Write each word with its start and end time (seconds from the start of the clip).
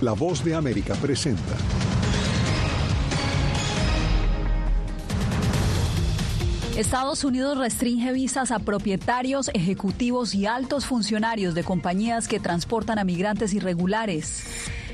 La 0.00 0.12
voz 0.12 0.44
de 0.44 0.54
América 0.54 0.94
presenta. 0.94 1.56
Estados 6.76 7.24
Unidos 7.24 7.58
restringe 7.58 8.12
visas 8.12 8.52
a 8.52 8.60
propietarios, 8.60 9.50
ejecutivos 9.54 10.36
y 10.36 10.46
altos 10.46 10.86
funcionarios 10.86 11.56
de 11.56 11.64
compañías 11.64 12.28
que 12.28 12.38
transportan 12.38 13.00
a 13.00 13.04
migrantes 13.04 13.52
irregulares. 13.54 14.44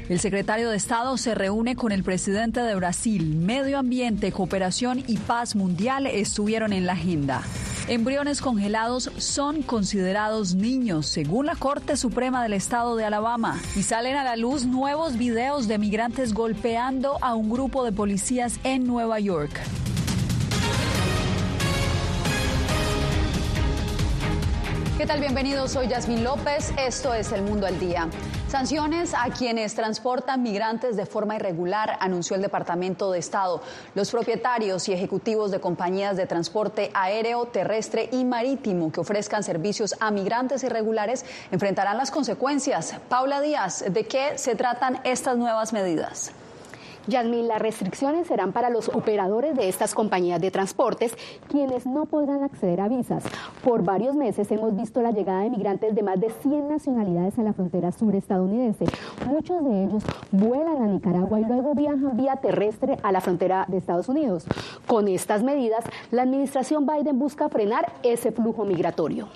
El 0.09 0.21
secretario 0.21 0.71
de 0.71 0.79
Estado 0.79 1.18
se 1.18 1.34
reúne 1.34 1.77
con 1.77 1.93
el 1.93 2.02
presidente 2.02 2.61
de 2.61 2.75
Brasil. 2.75 3.36
Medio 3.36 3.79
ambiente, 3.79 4.32
cooperación 4.32 5.05
y 5.07 5.18
paz 5.18 5.55
mundial 5.55 6.07
estuvieron 6.07 6.73
en 6.73 6.86
la 6.86 6.95
agenda. 6.95 7.43
Embriones 7.87 8.41
congelados 8.41 9.11
son 9.19 9.61
considerados 9.61 10.55
niños, 10.55 11.07
según 11.07 11.45
la 11.45 11.55
Corte 11.55 11.98
Suprema 11.98 12.43
del 12.43 12.55
Estado 12.55 12.97
de 12.97 13.05
Alabama. 13.05 13.60
Y 13.77 13.83
salen 13.83 14.16
a 14.16 14.24
la 14.24 14.37
luz 14.37 14.65
nuevos 14.65 15.19
videos 15.19 15.69
de 15.69 15.77
migrantes 15.77 16.33
golpeando 16.33 17.19
a 17.20 17.34
un 17.34 17.51
grupo 17.51 17.84
de 17.84 17.93
policías 17.93 18.59
en 18.65 18.87
Nueva 18.87 19.20
York. 19.20 19.60
¿Qué 24.96 25.05
tal? 25.05 25.21
Bienvenidos, 25.21 25.73
soy 25.73 25.87
Yasmin 25.88 26.24
López. 26.24 26.73
Esto 26.79 27.12
es 27.12 27.32
El 27.32 27.43
Mundo 27.43 27.66
al 27.66 27.79
Día. 27.79 28.09
Sanciones 28.48 29.15
a 29.15 29.30
quienes 29.30 29.75
transportan 29.75 30.43
migrantes 30.43 30.97
de 30.97 31.07
forma 31.07 31.35
irregular, 31.35 31.97
anunció 31.98 32.37
el 32.37 32.43
Departamento 32.43 33.11
de 33.11 33.19
Estado. 33.19 33.61
Los 33.95 34.11
propietarios 34.11 34.89
y 34.89 34.93
ejecutivos 34.93 35.51
de 35.51 35.61
compañías 35.61 36.16
de 36.16 36.27
transporte 36.27 36.91
aéreo, 36.95 37.47
terrestre 37.47 38.09
y 38.12 38.25
marítimo 38.25 38.93
que 38.93 39.01
ofrezcan 39.01 39.43
servicios 39.43 39.97
a 39.99 40.11
migrantes 40.11 40.62
irregulares 40.62 41.25
enfrentarán 41.51 41.97
las 41.97 42.11
consecuencias. 42.11 42.95
Paula 43.09 43.41
Díaz, 43.41 43.85
¿de 43.88 44.07
qué 44.07 44.38
se 44.38 44.55
tratan 44.55 45.01
estas 45.05 45.37
nuevas 45.37 45.73
medidas? 45.73 46.33
Yasmin, 47.07 47.49
las 47.49 47.60
restricciones 47.60 48.27
serán 48.27 48.52
para 48.52 48.71
los 48.71 48.88
operadores 48.88 49.55
de 49.57 49.69
estas 49.69 49.95
compañías 49.95 50.41
de 50.41 50.51
transportes, 50.51 51.15
quienes 51.49 51.87
no 51.87 52.07
podrán 52.07 52.43
acceder 52.43 52.80
a 52.80 52.88
visas. 52.88 53.24
Por 53.63 53.83
varios 53.83 54.16
meses 54.16 54.51
hemos 54.51 54.74
visto 54.74 55.02
la 55.02 55.11
llegada 55.11 55.43
de 55.43 55.51
migrantes 55.51 55.95
de 55.95 56.02
más 56.02 56.21
de 56.21 56.30
100 56.30 56.69
nacionalidades 56.69 57.38
a 57.38 57.43
la 57.43 57.52
frontera 57.52 57.93
sur 57.93 58.15
estadounidense. 58.15 58.87
Muchos 59.27 59.65
de 59.65 59.85
ellos 59.85 60.02
vuelan 60.33 60.83
a 60.83 60.87
Nicaragua 60.87 61.41
y 61.41 61.45
luego 61.45 61.74
viajan 61.74 62.16
vía 62.16 62.37
terrestre 62.37 62.96
a 63.02 63.13
la 63.13 63.21
frontera 63.21 63.66
de 63.68 63.77
Estados 63.77 64.09
Unidos. 64.09 64.47
Con 64.87 65.09
estas 65.09 65.43
medidas, 65.43 65.84
la 66.11 66.22
administración 66.22 66.87
Biden 66.87 67.19
busca 67.19 67.49
frenar 67.49 67.93
ese 68.03 68.33
flujo 68.33 68.65
migratorio. 68.65 69.28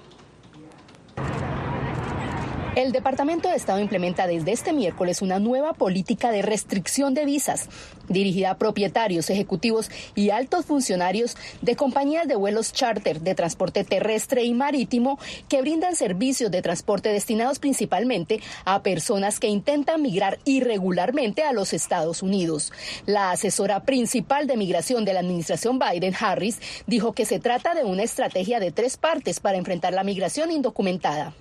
El 2.78 2.92
Departamento 2.92 3.48
de 3.48 3.56
Estado 3.56 3.80
implementa 3.80 4.28
desde 4.28 4.52
este 4.52 4.72
miércoles 4.72 5.20
una 5.20 5.40
nueva 5.40 5.72
política 5.72 6.30
de 6.30 6.42
restricción 6.42 7.12
de 7.12 7.24
visas 7.24 7.68
dirigida 8.08 8.52
a 8.52 8.56
propietarios, 8.56 9.30
ejecutivos 9.30 9.90
y 10.14 10.30
altos 10.30 10.66
funcionarios 10.66 11.36
de 11.60 11.74
compañías 11.74 12.28
de 12.28 12.36
vuelos 12.36 12.72
charter 12.72 13.20
de 13.20 13.34
transporte 13.34 13.82
terrestre 13.82 14.44
y 14.44 14.54
marítimo 14.54 15.18
que 15.48 15.60
brindan 15.60 15.96
servicios 15.96 16.52
de 16.52 16.62
transporte 16.62 17.08
destinados 17.08 17.58
principalmente 17.58 18.40
a 18.64 18.80
personas 18.84 19.40
que 19.40 19.48
intentan 19.48 20.00
migrar 20.00 20.38
irregularmente 20.44 21.42
a 21.42 21.52
los 21.52 21.72
Estados 21.72 22.22
Unidos. 22.22 22.72
La 23.06 23.32
asesora 23.32 23.82
principal 23.82 24.46
de 24.46 24.56
migración 24.56 25.04
de 25.04 25.14
la 25.14 25.20
administración 25.20 25.80
Biden, 25.80 26.14
Harris, 26.16 26.60
dijo 26.86 27.12
que 27.12 27.24
se 27.24 27.40
trata 27.40 27.74
de 27.74 27.82
una 27.82 28.04
estrategia 28.04 28.60
de 28.60 28.70
tres 28.70 28.96
partes 28.96 29.40
para 29.40 29.58
enfrentar 29.58 29.94
la 29.94 30.04
migración 30.04 30.52
indocumentada 30.52 31.34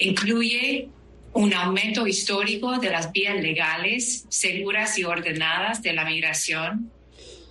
incluye 0.00 0.88
un 1.32 1.54
aumento 1.54 2.06
histórico 2.06 2.78
de 2.78 2.90
las 2.90 3.12
vías 3.12 3.40
legales, 3.40 4.26
seguras 4.28 4.98
y 4.98 5.04
ordenadas 5.04 5.82
de 5.82 5.92
la 5.92 6.04
migración, 6.04 6.90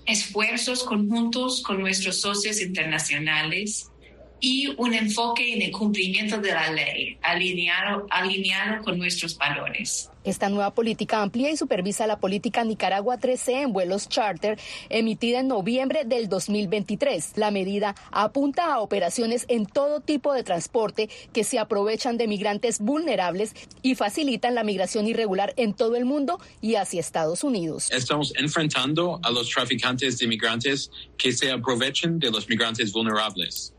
esfuerzos 0.05 0.83
conjuntos 0.83 1.61
con 1.61 1.79
nuestros 1.79 2.19
socios 2.19 2.59
internacionales 2.59 3.89
y 4.39 4.67
un 4.77 4.93
enfoque 4.93 5.53
en 5.53 5.61
el 5.61 5.71
cumplimiento 5.71 6.37
de 6.37 6.51
la 6.51 6.71
ley, 6.71 7.17
alineado, 7.21 8.07
alineado 8.09 8.83
con 8.83 8.97
nuestros 8.97 9.37
valores. 9.37 10.09
Esta 10.25 10.49
nueva 10.49 10.73
política 10.73 11.21
amplía 11.21 11.49
y 11.49 11.57
supervisa 11.57 12.05
la 12.05 12.19
política 12.19 12.63
Nicaragua 12.63 13.17
13 13.17 13.61
en 13.61 13.73
vuelos 13.73 14.09
charter 14.09 14.59
emitida 14.89 15.39
en 15.39 15.47
noviembre 15.47 16.03
del 16.05 16.27
2023. 16.27 17.33
La 17.37 17.51
medida 17.51 17.95
apunta 18.11 18.73
a 18.73 18.81
operaciones 18.81 19.45
en 19.47 19.65
todo 19.65 20.01
tipo 20.01 20.33
de 20.33 20.43
transporte 20.43 21.09
que 21.33 21.43
se 21.43 21.57
aprovechan 21.57 22.17
de 22.17 22.27
migrantes 22.27 22.79
vulnerables 22.79 23.55
y 23.81 23.95
facilitan 23.95 24.55
la 24.55 24.63
migración 24.63 25.07
irregular 25.07 25.53
en 25.55 25.73
todo 25.73 25.95
el 25.95 26.05
mundo 26.05 26.39
y 26.61 26.75
hacia 26.75 26.99
Estados 26.99 27.43
Unidos. 27.43 27.89
Estamos 27.91 28.33
enfrentando 28.37 29.19
a 29.23 29.31
los 29.31 29.49
traficantes 29.49 30.17
de 30.19 30.27
migrantes 30.27 30.91
que 31.17 31.31
se 31.31 31.51
aprovechen 31.51 32.19
de 32.19 32.29
los 32.29 32.47
migrantes 32.49 32.91
vulnerables. 32.91 33.73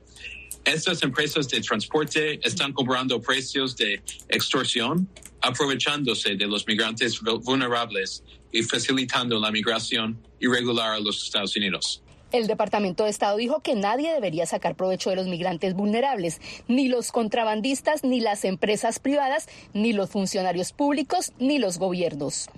Estas 0.65 1.03
empresas 1.03 1.49
de 1.49 1.61
transporte 1.61 2.39
están 2.47 2.73
cobrando 2.73 3.21
precios 3.21 3.77
de 3.77 4.03
extorsión, 4.29 5.09
aprovechándose 5.41 6.37
de 6.37 6.47
los 6.47 6.67
migrantes 6.67 7.21
vulnerables 7.21 8.23
y 8.53 8.63
facilitando 8.63 9.41
la 9.41 9.51
migración 9.51 10.21
irregular 10.39 10.93
a 10.93 11.01
los 11.01 11.25
Estados 11.25 11.57
Unidos. 11.57 12.03
El 12.33 12.47
Departamento 12.47 13.05
de 13.05 13.11
Estado 13.11 13.37
dijo 13.39 13.61
que 13.61 13.75
nadie 13.75 14.13
debería 14.13 14.47
sacar 14.47 14.77
provecho 14.77 15.11
de 15.11 15.17
los 15.17 15.27
migrantes 15.27 15.75
vulnerables, 15.75 16.41
ni 16.69 16.89
los 16.89 17.11
contrabandistas, 17.11 18.05
ni 18.05 18.21
las 18.21 18.45
empresas 18.45 19.01
privadas, 19.01 19.49
ni 19.73 19.93
los 19.93 20.11
funcionarios 20.11 20.73
públicos, 20.73 21.33
ni 21.41 21.59
los 21.59 21.79
gobiernos. 21.79 22.49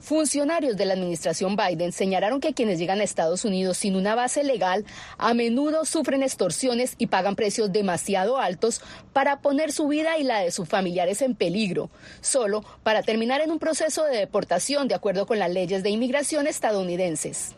Funcionarios 0.00 0.78
de 0.78 0.86
la 0.86 0.94
administración 0.94 1.56
Biden 1.56 1.92
señalaron 1.92 2.40
que 2.40 2.54
quienes 2.54 2.78
llegan 2.78 3.00
a 3.00 3.04
Estados 3.04 3.44
Unidos 3.44 3.76
sin 3.76 3.96
una 3.96 4.14
base 4.14 4.42
legal 4.42 4.86
a 5.18 5.34
menudo 5.34 5.84
sufren 5.84 6.22
extorsiones 6.22 6.94
y 6.96 7.08
pagan 7.08 7.36
precios 7.36 7.70
demasiado 7.70 8.38
altos 8.38 8.80
para 9.12 9.40
poner 9.40 9.72
su 9.72 9.88
vida 9.88 10.16
y 10.18 10.24
la 10.24 10.40
de 10.40 10.52
sus 10.52 10.66
familiares 10.66 11.20
en 11.20 11.34
peligro, 11.34 11.90
solo 12.22 12.64
para 12.82 13.02
terminar 13.02 13.42
en 13.42 13.50
un 13.50 13.58
proceso 13.58 14.04
de 14.04 14.16
deportación 14.16 14.88
de 14.88 14.94
acuerdo 14.94 15.26
con 15.26 15.38
las 15.38 15.50
leyes 15.50 15.82
de 15.82 15.90
inmigración 15.90 16.46
estadounidenses. 16.46 17.54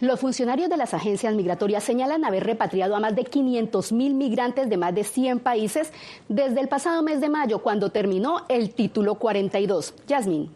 Los 0.00 0.20
funcionarios 0.20 0.68
de 0.68 0.76
las 0.76 0.94
agencias 0.94 1.34
migratorias 1.34 1.82
señalan 1.82 2.24
haber 2.24 2.44
repatriado 2.44 2.94
a 2.94 3.00
más 3.00 3.16
de 3.16 3.24
500 3.24 3.92
mil 3.92 4.14
migrantes 4.14 4.68
de 4.68 4.76
más 4.76 4.94
de 4.94 5.02
100 5.02 5.40
países 5.40 5.90
desde 6.28 6.60
el 6.60 6.68
pasado 6.68 7.02
mes 7.02 7.20
de 7.20 7.30
mayo, 7.30 7.60
cuando 7.60 7.90
terminó 7.90 8.44
el 8.48 8.74
título 8.74 9.16
42. 9.16 9.94
Yasmin. 10.06 10.50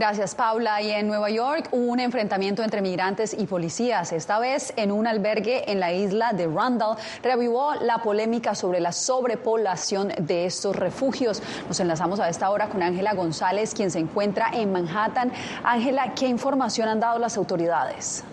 Gracias, 0.00 0.34
Paula. 0.34 0.80
Y 0.80 0.92
en 0.92 1.08
Nueva 1.08 1.28
York 1.28 1.68
un 1.72 2.00
enfrentamiento 2.00 2.62
entre 2.62 2.80
migrantes 2.80 3.36
y 3.38 3.46
policías. 3.46 4.12
Esta 4.12 4.38
vez 4.38 4.72
en 4.76 4.92
un 4.92 5.06
albergue 5.06 5.70
en 5.70 5.78
la 5.78 5.92
isla 5.92 6.32
de 6.32 6.46
Randall. 6.46 6.96
Revivó 7.22 7.74
la 7.74 7.98
polémica 7.98 8.54
sobre 8.54 8.80
la 8.80 8.92
sobrepoblación 8.92 10.08
de 10.18 10.46
estos 10.46 10.74
refugios. 10.74 11.42
Nos 11.68 11.80
enlazamos 11.80 12.18
a 12.18 12.30
esta 12.30 12.48
hora 12.48 12.70
con 12.70 12.82
Ángela 12.82 13.12
González, 13.12 13.74
quien 13.74 13.90
se 13.90 13.98
encuentra 13.98 14.48
en 14.54 14.72
Manhattan. 14.72 15.32
Ángela, 15.64 16.14
¿qué 16.14 16.28
información 16.28 16.88
han 16.88 17.00
dado 17.00 17.18
las 17.18 17.36
autoridades? 17.36 18.24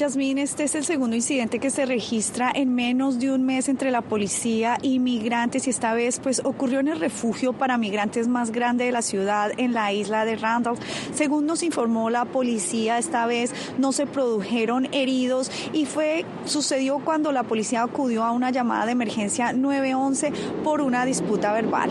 Yasmín, 0.00 0.38
este 0.38 0.64
es 0.64 0.74
el 0.74 0.86
segundo 0.86 1.14
incidente 1.14 1.58
que 1.58 1.68
se 1.68 1.84
registra 1.84 2.50
en 2.54 2.74
menos 2.74 3.18
de 3.18 3.30
un 3.30 3.44
mes 3.44 3.68
entre 3.68 3.90
la 3.90 4.00
policía 4.00 4.78
y 4.80 4.98
migrantes 4.98 5.66
y 5.66 5.70
esta 5.70 5.92
vez 5.92 6.20
pues 6.20 6.40
ocurrió 6.42 6.80
en 6.80 6.88
el 6.88 6.98
refugio 6.98 7.52
para 7.52 7.76
migrantes 7.76 8.26
más 8.26 8.50
grande 8.50 8.86
de 8.86 8.92
la 8.92 9.02
ciudad 9.02 9.50
en 9.58 9.74
la 9.74 9.92
isla 9.92 10.24
de 10.24 10.36
Randolph. 10.36 10.80
Según 11.12 11.44
nos 11.44 11.62
informó 11.62 12.08
la 12.08 12.24
policía, 12.24 12.96
esta 12.96 13.26
vez 13.26 13.52
no 13.76 13.92
se 13.92 14.06
produjeron 14.06 14.88
heridos 14.94 15.50
y 15.74 15.84
fue 15.84 16.24
sucedió 16.46 17.00
cuando 17.00 17.30
la 17.30 17.42
policía 17.42 17.82
acudió 17.82 18.24
a 18.24 18.30
una 18.30 18.50
llamada 18.50 18.86
de 18.86 18.92
emergencia 18.92 19.52
911 19.52 20.32
por 20.64 20.80
una 20.80 21.04
disputa 21.04 21.52
verbal. 21.52 21.90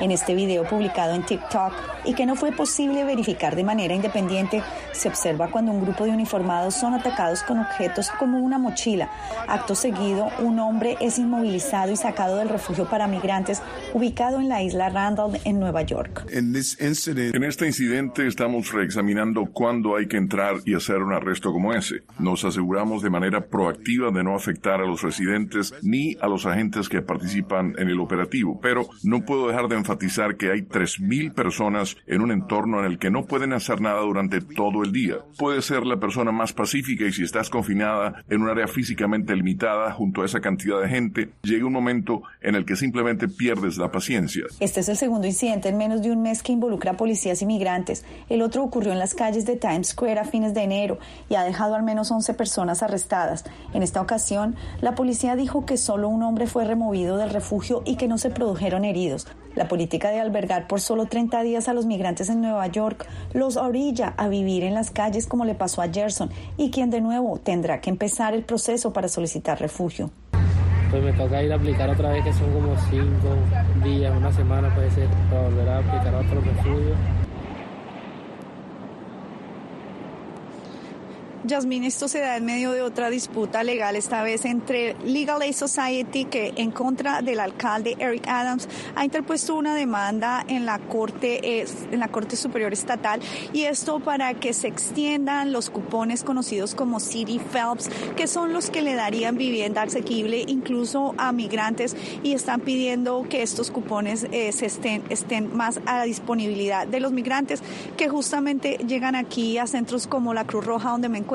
En 0.00 0.10
este 0.10 0.34
video 0.34 0.64
publicado 0.64 1.14
en 1.14 1.22
TikTok 1.22 1.74
y 2.06 2.14
que 2.14 2.24
no 2.24 2.34
fue 2.34 2.52
posible 2.52 3.04
verificar 3.04 3.54
de 3.54 3.64
manera 3.64 3.94
independiente, 3.94 4.62
se 4.92 5.08
observa 5.08 5.50
cuando 5.50 5.72
un 5.72 5.82
grupo 5.82 6.04
de 6.04 6.10
uniformados 6.10 6.74
son 6.74 6.94
atacados 6.94 7.42
con 7.42 7.58
objetos 7.58 8.10
como 8.18 8.38
una 8.38 8.56
mochila. 8.56 9.10
Acto 9.46 9.74
seguido, 9.74 10.28
un 10.38 10.58
hombre 10.58 10.96
es 11.02 11.18
inmovilizado 11.18 11.92
y 11.92 11.96
sacado 11.96 12.36
del 12.36 12.48
refugio 12.48 12.88
para 12.88 13.08
migrantes 13.08 13.60
ubicado 13.92 14.40
en 14.40 14.48
la 14.48 14.62
isla 14.62 14.88
Randall 14.88 15.38
en 15.44 15.60
Nueva 15.60 15.82
York. 15.82 16.26
En 16.30 16.56
este 16.56 17.66
incidente 17.66 18.26
estamos 18.26 18.72
reexaminando 18.72 19.50
cuándo 19.52 19.96
hay 19.96 20.08
que 20.08 20.16
entrar 20.16 20.56
y 20.64 20.74
hacer 20.74 20.96
un 20.96 21.12
arresto 21.12 21.52
como 21.52 21.74
ese. 21.74 22.04
Nos 22.18 22.44
aseguramos 22.44 23.02
de 23.02 23.10
manera 23.10 23.42
proactiva 23.42 24.10
de 24.10 24.24
no 24.24 24.34
afectar 24.34 24.80
a 24.80 24.86
los 24.86 25.02
residentes 25.02 25.74
ni 25.82 26.16
a 26.22 26.26
los 26.26 26.46
agentes 26.46 26.88
que 26.88 27.02
participan 27.02 27.74
en 27.76 27.90
el 27.90 28.00
operativo, 28.00 28.58
pero 28.62 28.88
no 29.02 29.26
puedo 29.26 29.46
dejar 29.46 29.68
de 29.68 29.76
enfatizar 29.76 29.89
enfatizar 29.90 30.36
que 30.36 30.52
hay 30.52 30.60
3.000 30.60 31.34
personas 31.34 31.96
en 32.06 32.20
un 32.20 32.30
entorno 32.30 32.78
en 32.78 32.86
el 32.86 32.98
que 32.98 33.10
no 33.10 33.24
pueden 33.24 33.52
hacer 33.52 33.80
nada 33.80 34.00
durante 34.00 34.40
todo 34.40 34.84
el 34.84 34.92
día. 34.92 35.16
Puede 35.36 35.62
ser 35.62 35.84
la 35.84 35.98
persona 35.98 36.30
más 36.30 36.52
pacífica 36.52 37.04
y 37.04 37.12
si 37.12 37.24
estás 37.24 37.50
confinada 37.50 38.22
en 38.28 38.42
un 38.42 38.48
área 38.48 38.68
físicamente 38.68 39.34
limitada 39.34 39.92
junto 39.92 40.22
a 40.22 40.26
esa 40.26 40.40
cantidad 40.40 40.80
de 40.80 40.88
gente, 40.88 41.30
llega 41.42 41.66
un 41.66 41.72
momento 41.72 42.22
en 42.40 42.54
el 42.54 42.64
que 42.64 42.76
simplemente 42.76 43.26
pierdes 43.26 43.78
la 43.78 43.90
paciencia. 43.90 44.44
Este 44.60 44.80
es 44.80 44.88
el 44.88 44.96
segundo 44.96 45.26
incidente 45.26 45.68
en 45.68 45.76
menos 45.76 46.02
de 46.02 46.12
un 46.12 46.22
mes 46.22 46.42
que 46.42 46.52
involucra 46.52 46.92
a 46.92 46.96
policías 46.96 47.42
y 47.42 47.46
migrantes. 47.46 48.04
El 48.28 48.42
otro 48.42 48.62
ocurrió 48.62 48.92
en 48.92 48.98
las 49.00 49.14
calles 49.14 49.44
de 49.44 49.56
Times 49.56 49.88
Square 49.88 50.20
a 50.20 50.24
fines 50.24 50.54
de 50.54 50.62
enero 50.62 50.98
y 51.28 51.34
ha 51.34 51.42
dejado 51.42 51.74
al 51.74 51.82
menos 51.82 52.12
11 52.12 52.34
personas 52.34 52.84
arrestadas. 52.84 53.44
En 53.74 53.82
esta 53.82 54.00
ocasión, 54.00 54.54
la 54.80 54.94
policía 54.94 55.34
dijo 55.34 55.66
que 55.66 55.76
solo 55.76 56.08
un 56.08 56.22
hombre 56.22 56.46
fue 56.46 56.64
removido 56.64 57.16
del 57.16 57.30
refugio 57.30 57.82
y 57.84 57.96
que 57.96 58.06
no 58.06 58.18
se 58.18 58.30
produjeron 58.30 58.84
heridos. 58.84 59.26
La 59.54 59.66
política 59.80 60.10
de 60.10 60.20
albergar 60.20 60.68
por 60.68 60.78
solo 60.78 61.06
30 61.06 61.40
días 61.40 61.66
a 61.66 61.72
los 61.72 61.86
migrantes 61.86 62.28
en 62.28 62.42
Nueva 62.42 62.66
York 62.66 63.06
los 63.32 63.56
orilla 63.56 64.12
a 64.18 64.28
vivir 64.28 64.62
en 64.62 64.74
las 64.74 64.90
calles 64.90 65.26
como 65.26 65.46
le 65.46 65.54
pasó 65.54 65.80
a 65.80 65.88
Gerson 65.88 66.28
y 66.58 66.70
quien 66.70 66.90
de 66.90 67.00
nuevo 67.00 67.38
tendrá 67.38 67.80
que 67.80 67.88
empezar 67.88 68.34
el 68.34 68.42
proceso 68.42 68.92
para 68.92 69.08
solicitar 69.08 69.58
refugio. 69.58 70.10
Pues 70.90 71.02
me 71.02 71.14
toca 71.14 71.42
ir 71.42 71.50
a 71.50 71.56
aplicar 71.56 71.88
otra 71.88 72.10
vez 72.10 72.22
que 72.24 72.32
son 72.34 72.52
como 72.52 72.76
5 72.90 73.04
días, 73.82 74.14
una 74.14 74.30
semana 74.30 74.74
puede 74.74 74.90
ser, 74.90 75.08
para 75.30 75.44
volver 75.44 75.68
a 75.70 75.78
aplicar 75.78 76.14
otro 76.14 76.42
refugio. 76.42 77.19
Yasmín, 81.42 81.84
esto 81.84 82.06
se 82.06 82.20
da 82.20 82.36
en 82.36 82.44
medio 82.44 82.72
de 82.72 82.82
otra 82.82 83.08
disputa 83.08 83.64
legal, 83.64 83.96
esta 83.96 84.22
vez 84.22 84.44
entre 84.44 84.94
Legal 85.04 85.40
Aid 85.40 85.54
Society, 85.54 86.26
que 86.26 86.52
en 86.56 86.70
contra 86.70 87.22
del 87.22 87.40
alcalde 87.40 87.96
Eric 87.98 88.28
Adams 88.28 88.68
ha 88.94 89.06
interpuesto 89.06 89.54
una 89.54 89.74
demanda 89.74 90.44
en 90.48 90.66
la 90.66 90.78
Corte, 90.78 91.62
en 91.62 91.98
la 91.98 92.08
Corte 92.08 92.36
Superior 92.36 92.74
Estatal, 92.74 93.20
y 93.54 93.62
esto 93.62 94.00
para 94.00 94.34
que 94.34 94.52
se 94.52 94.68
extiendan 94.68 95.50
los 95.50 95.70
cupones 95.70 96.24
conocidos 96.24 96.74
como 96.74 97.00
City 97.00 97.38
Phelps, 97.38 97.88
que 98.16 98.26
son 98.26 98.52
los 98.52 98.68
que 98.68 98.82
le 98.82 98.94
darían 98.94 99.38
vivienda 99.38 99.80
asequible 99.80 100.44
incluso 100.46 101.14
a 101.16 101.32
migrantes, 101.32 101.96
y 102.22 102.34
están 102.34 102.60
pidiendo 102.60 103.24
que 103.30 103.40
estos 103.40 103.70
cupones 103.70 104.26
eh, 104.30 104.52
se 104.52 104.66
estén, 104.66 105.04
estén 105.08 105.56
más 105.56 105.80
a 105.86 105.98
la 105.98 106.04
disponibilidad 106.04 106.86
de 106.86 107.00
los 107.00 107.12
migrantes 107.12 107.62
que 107.96 108.10
justamente 108.10 108.76
llegan 108.86 109.14
aquí 109.14 109.56
a 109.56 109.66
centros 109.66 110.06
como 110.06 110.34
la 110.34 110.44
Cruz 110.44 110.66
Roja, 110.66 110.90
donde 110.90 111.08
me 111.08 111.16
encuentro 111.16 111.29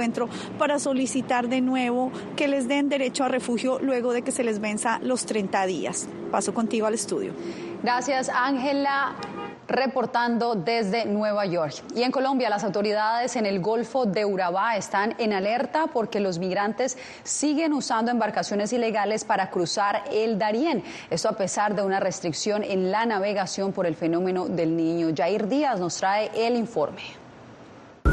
para 0.58 0.80
solicitar 0.80 1.48
de 1.48 1.62
nuevo 1.62 2.12
que 2.36 2.48
les 2.48 2.68
den 2.68 2.90
derecho 2.90 3.24
a 3.24 3.30
refugio 3.30 3.80
luego 3.80 4.14
de 4.14 4.22
que 4.22 4.32
se 4.32 4.44
les 4.44 4.60
venza 4.60 5.00
los 5.02 5.26
30 5.26 5.66
días. 5.66 6.08
Paso 6.32 6.54
contigo 6.54 6.88
al 6.88 6.94
estudio. 6.94 7.34
Gracias, 7.82 8.30
Ángela 8.30 9.16
reportando 9.68 10.56
desde 10.56 11.06
Nueva 11.06 11.46
York. 11.46 11.84
Y 11.96 12.04
en 12.04 12.12
Colombia, 12.12 12.50
las 12.50 12.64
autoridades 12.64 13.36
en 13.36 13.46
el 13.46 13.60
Golfo 13.60 14.06
de 14.06 14.26
Urabá 14.26 14.78
están 14.78 15.16
en 15.18 15.34
alerta 15.34 15.88
porque 15.88 16.20
los 16.20 16.40
migrantes 16.40 16.98
siguen 17.24 17.74
usando 17.74 18.12
embarcaciones 18.12 18.74
ilegales 18.74 19.26
para 19.26 19.50
cruzar 19.50 20.04
el 20.12 20.38
Darién. 20.38 20.84
Esto 21.10 21.30
a 21.30 21.34
pesar 21.34 21.76
de 21.76 21.84
una 21.84 22.00
restricción 22.00 22.64
en 22.64 22.92
la 22.92 23.06
navegación 23.06 23.72
por 23.72 23.86
el 23.86 23.96
fenómeno 23.96 24.48
del 24.48 24.76
niño. 24.76 25.10
Jair 25.16 25.48
Díaz 25.48 25.80
nos 25.80 25.98
trae 25.98 26.32
el 26.36 26.56
informe. 26.56 27.25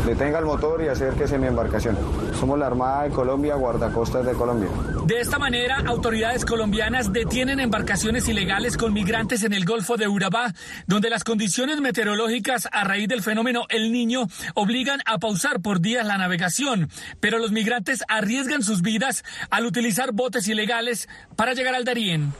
Detenga 0.06 0.40
el 0.40 0.44
motor 0.44 0.82
y 0.82 0.88
acérquese 0.88 1.36
a 1.36 1.38
mi 1.38 1.46
embarcación. 1.46 1.96
Somos 2.38 2.58
la 2.58 2.66
Armada 2.66 3.04
de 3.04 3.10
Colombia, 3.10 3.54
guardacostas 3.54 4.26
de 4.26 4.32
Colombia. 4.32 4.68
De 5.06 5.20
esta 5.20 5.38
manera, 5.38 5.78
autoridades 5.86 6.44
colombianas 6.44 7.12
detienen 7.12 7.60
embarcaciones 7.60 8.28
ilegales 8.28 8.76
con 8.76 8.92
migrantes 8.92 9.44
en 9.44 9.52
el 9.52 9.64
Golfo 9.64 9.96
de 9.96 10.08
Urabá, 10.08 10.52
donde 10.88 11.08
las 11.08 11.22
condiciones 11.22 11.80
meteorológicas 11.80 12.68
a 12.72 12.82
raíz 12.82 13.06
del 13.06 13.22
fenómeno 13.22 13.66
El 13.68 13.92
Niño 13.92 14.26
obligan 14.54 15.00
a 15.06 15.18
pausar 15.18 15.60
por 15.60 15.80
días 15.80 16.04
la 16.04 16.18
navegación. 16.18 16.90
Pero 17.20 17.38
los 17.38 17.52
migrantes 17.52 18.02
arriesgan 18.08 18.62
sus 18.64 18.82
vidas 18.82 19.24
al 19.50 19.66
utilizar 19.66 20.12
botes 20.12 20.48
ilegales 20.48 21.08
para 21.36 21.54
llegar 21.54 21.76
al 21.76 21.84
Darién. 21.84 22.32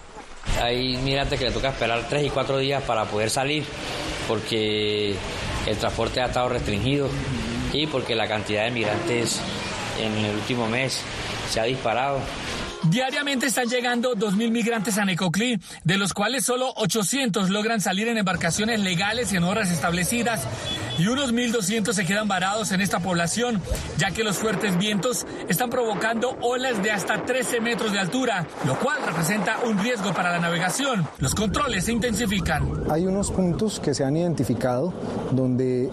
Hay 0.61 0.97
migrantes 0.97 1.39
que 1.39 1.45
le 1.45 1.53
toca 1.53 1.69
esperar 1.69 2.07
tres 2.09 2.27
y 2.27 2.31
cuatro 2.31 2.59
días 2.59 2.83
para 2.83 3.05
poder 3.05 3.31
salir 3.31 3.65
porque 4.27 5.15
el 5.67 5.77
transporte 5.77 6.21
ha 6.21 6.27
estado 6.27 6.49
restringido 6.49 7.09
y 7.73 7.87
porque 7.87 8.15
la 8.15 8.29
cantidad 8.29 8.65
de 8.65 8.71
migrantes 8.71 9.41
en 10.01 10.13
el 10.25 10.35
último 10.35 10.69
mes 10.69 11.01
se 11.51 11.61
ha 11.61 11.65
disparado. 11.65 12.21
Diariamente 12.85 13.47
están 13.47 13.69
llegando 13.69 14.17
2.000 14.17 14.51
migrantes 14.51 14.99
a 14.99 15.05
Necoclí, 15.05 15.61
de 15.85 15.99
los 15.99 16.13
cuales 16.13 16.45
solo 16.45 16.73
800 16.75 17.49
logran 17.49 17.81
salir 17.81 18.09
en 18.09 18.19
embarcaciones 18.19 18.81
legales 18.81 19.33
en 19.33 19.45
horas 19.45 19.71
establecidas 19.71 20.49
y 20.99 21.07
unos 21.07 21.33
1.200 21.33 21.93
se 21.93 22.05
quedan 22.05 22.27
varados 22.27 22.73
en 22.73 22.81
esta 22.81 22.99
población, 22.99 23.63
ya 23.99 24.11
que 24.11 24.25
los 24.25 24.37
fuertes 24.37 24.77
vientos 24.79 25.27
están 25.49 25.71
provocando 25.71 26.37
olas 26.41 26.83
de 26.83 26.91
hasta 26.91 27.25
13 27.25 27.61
metros 27.61 27.93
de 27.93 28.01
altura, 28.01 28.49
lo 28.67 28.77
cual 28.77 28.99
representa 29.07 29.61
un 29.65 29.79
riesgo 29.79 30.13
para 30.13 30.33
la 30.33 30.41
navegación. 30.41 31.07
Los 31.19 31.37
controles 31.37 31.85
se 31.85 31.93
intensifican. 31.93 32.69
Hay 32.91 33.07
unos 33.07 33.31
puntos 33.31 33.79
que 33.79 33.95
se 33.95 34.03
han 34.03 34.17
identificado 34.17 34.93
donde 35.31 35.89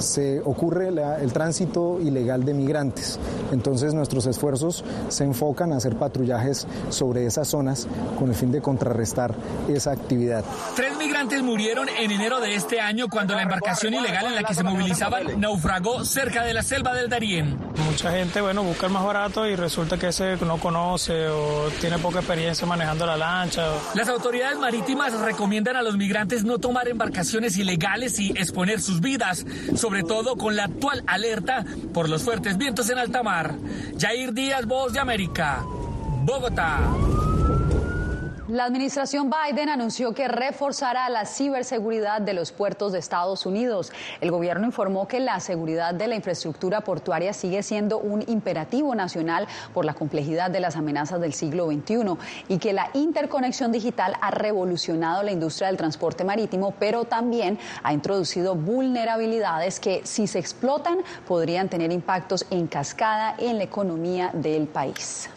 se 0.00 0.40
ocurre 0.44 0.88
el 0.88 1.32
tránsito 1.32 2.00
ilegal 2.00 2.44
de 2.44 2.54
migrantes. 2.54 3.18
Entonces 3.52 3.94
nuestros 3.94 4.26
esfuerzos 4.26 4.84
se 5.08 5.24
enfocan 5.24 5.72
a 5.72 5.76
hacer 5.76 5.96
patrullajes 5.96 6.66
sobre 6.88 7.26
esas 7.26 7.48
zonas 7.48 7.88
con 8.18 8.28
el 8.28 8.34
fin 8.34 8.52
de 8.52 8.60
contrarrestar 8.60 9.34
esa 9.68 9.92
actividad. 9.92 10.44
Tres 10.76 10.96
migrantes 10.98 11.42
murieron 11.42 11.88
en 11.88 12.10
enero 12.10 12.40
de 12.40 12.54
este 12.54 12.80
año 12.80 13.08
cuando 13.08 13.34
la 13.34 13.42
embarcación 13.42 13.94
ilegal 13.94 14.26
en 14.26 14.34
la 14.34 14.42
que 14.42 14.54
se 14.54 14.62
movilizaban 14.62 15.40
naufragó 15.40 16.04
cerca 16.04 16.44
de 16.44 16.54
la 16.54 16.62
selva 16.62 16.94
del 16.94 17.08
Darién. 17.08 17.58
Mucha 17.86 18.12
gente, 18.12 18.40
bueno, 18.40 18.62
busca 18.62 18.86
el 18.86 18.92
más 18.92 19.04
barato 19.04 19.46
y 19.46 19.56
resulta 19.56 19.98
que 19.98 20.08
ese 20.08 20.36
no 20.36 20.58
conoce 20.58 21.28
o 21.28 21.68
tiene 21.80 21.98
poca 21.98 22.20
experiencia 22.20 22.66
manejando 22.66 23.06
la 23.06 23.16
lancha. 23.16 23.66
Las 23.94 24.08
autoridades 24.08 24.58
marítimas 24.58 25.18
recomiendan 25.20 25.76
a 25.76 25.82
los 25.82 25.96
migrantes 25.96 26.44
no 26.44 26.58
tomar 26.58 26.88
embarcaciones 26.88 27.56
ilegales 27.56 28.18
y 28.20 28.30
exponer 28.30 28.80
sus 28.80 29.00
vidas 29.00 29.44
sobre 29.74 29.89
todo 30.02 30.36
con 30.36 30.56
la 30.56 30.64
actual 30.64 31.02
alerta 31.06 31.64
por 31.92 32.08
los 32.08 32.22
fuertes 32.22 32.56
vientos 32.56 32.88
en 32.90 32.98
alta 32.98 33.22
mar. 33.22 33.54
Jair 33.98 34.32
Díaz, 34.32 34.66
Voz 34.66 34.92
de 34.92 35.00
América, 35.00 35.64
Bogotá. 36.24 36.78
La 38.50 38.64
administración 38.64 39.30
Biden 39.30 39.68
anunció 39.68 40.12
que 40.12 40.26
reforzará 40.26 41.08
la 41.08 41.24
ciberseguridad 41.24 42.20
de 42.20 42.32
los 42.32 42.50
puertos 42.50 42.90
de 42.90 42.98
Estados 42.98 43.46
Unidos. 43.46 43.92
El 44.20 44.32
gobierno 44.32 44.66
informó 44.66 45.06
que 45.06 45.20
la 45.20 45.38
seguridad 45.38 45.94
de 45.94 46.08
la 46.08 46.16
infraestructura 46.16 46.80
portuaria 46.80 47.32
sigue 47.32 47.62
siendo 47.62 47.98
un 47.98 48.24
imperativo 48.28 48.92
nacional 48.96 49.46
por 49.72 49.84
la 49.84 49.94
complejidad 49.94 50.50
de 50.50 50.58
las 50.58 50.74
amenazas 50.74 51.20
del 51.20 51.32
siglo 51.32 51.68
XXI 51.68 52.16
y 52.48 52.58
que 52.58 52.72
la 52.72 52.90
interconexión 52.94 53.70
digital 53.70 54.16
ha 54.20 54.32
revolucionado 54.32 55.22
la 55.22 55.30
industria 55.30 55.68
del 55.68 55.76
transporte 55.76 56.24
marítimo, 56.24 56.74
pero 56.76 57.04
también 57.04 57.56
ha 57.84 57.92
introducido 57.92 58.56
vulnerabilidades 58.56 59.78
que, 59.78 60.00
si 60.02 60.26
se 60.26 60.40
explotan, 60.40 60.98
podrían 61.28 61.68
tener 61.68 61.92
impactos 61.92 62.44
en 62.50 62.66
cascada 62.66 63.36
en 63.38 63.58
la 63.58 63.62
economía 63.62 64.30
del 64.32 64.66
país. 64.66 65.30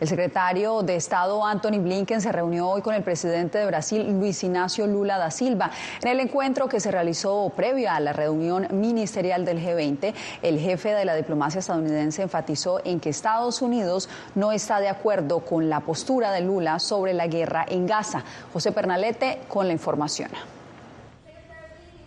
El 0.00 0.08
secretario 0.08 0.82
de 0.82 0.96
Estado 0.96 1.44
Anthony 1.44 1.78
Blinken 1.78 2.22
se 2.22 2.32
reunió 2.32 2.66
hoy 2.66 2.80
con 2.80 2.94
el 2.94 3.02
presidente 3.02 3.58
de 3.58 3.66
Brasil, 3.66 4.10
Luis 4.18 4.42
Ignacio 4.42 4.86
Lula 4.86 5.18
da 5.18 5.30
Silva. 5.30 5.70
En 6.00 6.08
el 6.08 6.20
encuentro 6.20 6.70
que 6.70 6.80
se 6.80 6.90
realizó 6.90 7.52
previo 7.54 7.90
a 7.90 8.00
la 8.00 8.14
reunión 8.14 8.66
ministerial 8.70 9.44
del 9.44 9.62
G20, 9.62 10.14
el 10.40 10.58
jefe 10.58 10.94
de 10.94 11.04
la 11.04 11.14
diplomacia 11.14 11.58
estadounidense 11.58 12.22
enfatizó 12.22 12.80
en 12.82 12.98
que 12.98 13.10
Estados 13.10 13.60
Unidos 13.60 14.08
no 14.34 14.52
está 14.52 14.80
de 14.80 14.88
acuerdo 14.88 15.40
con 15.40 15.68
la 15.68 15.80
postura 15.80 16.32
de 16.32 16.40
Lula 16.40 16.78
sobre 16.78 17.12
la 17.12 17.26
guerra 17.26 17.66
en 17.68 17.86
Gaza. 17.86 18.24
José 18.54 18.72
Pernalete 18.72 19.40
con 19.48 19.66
la 19.66 19.74
información. 19.74 20.30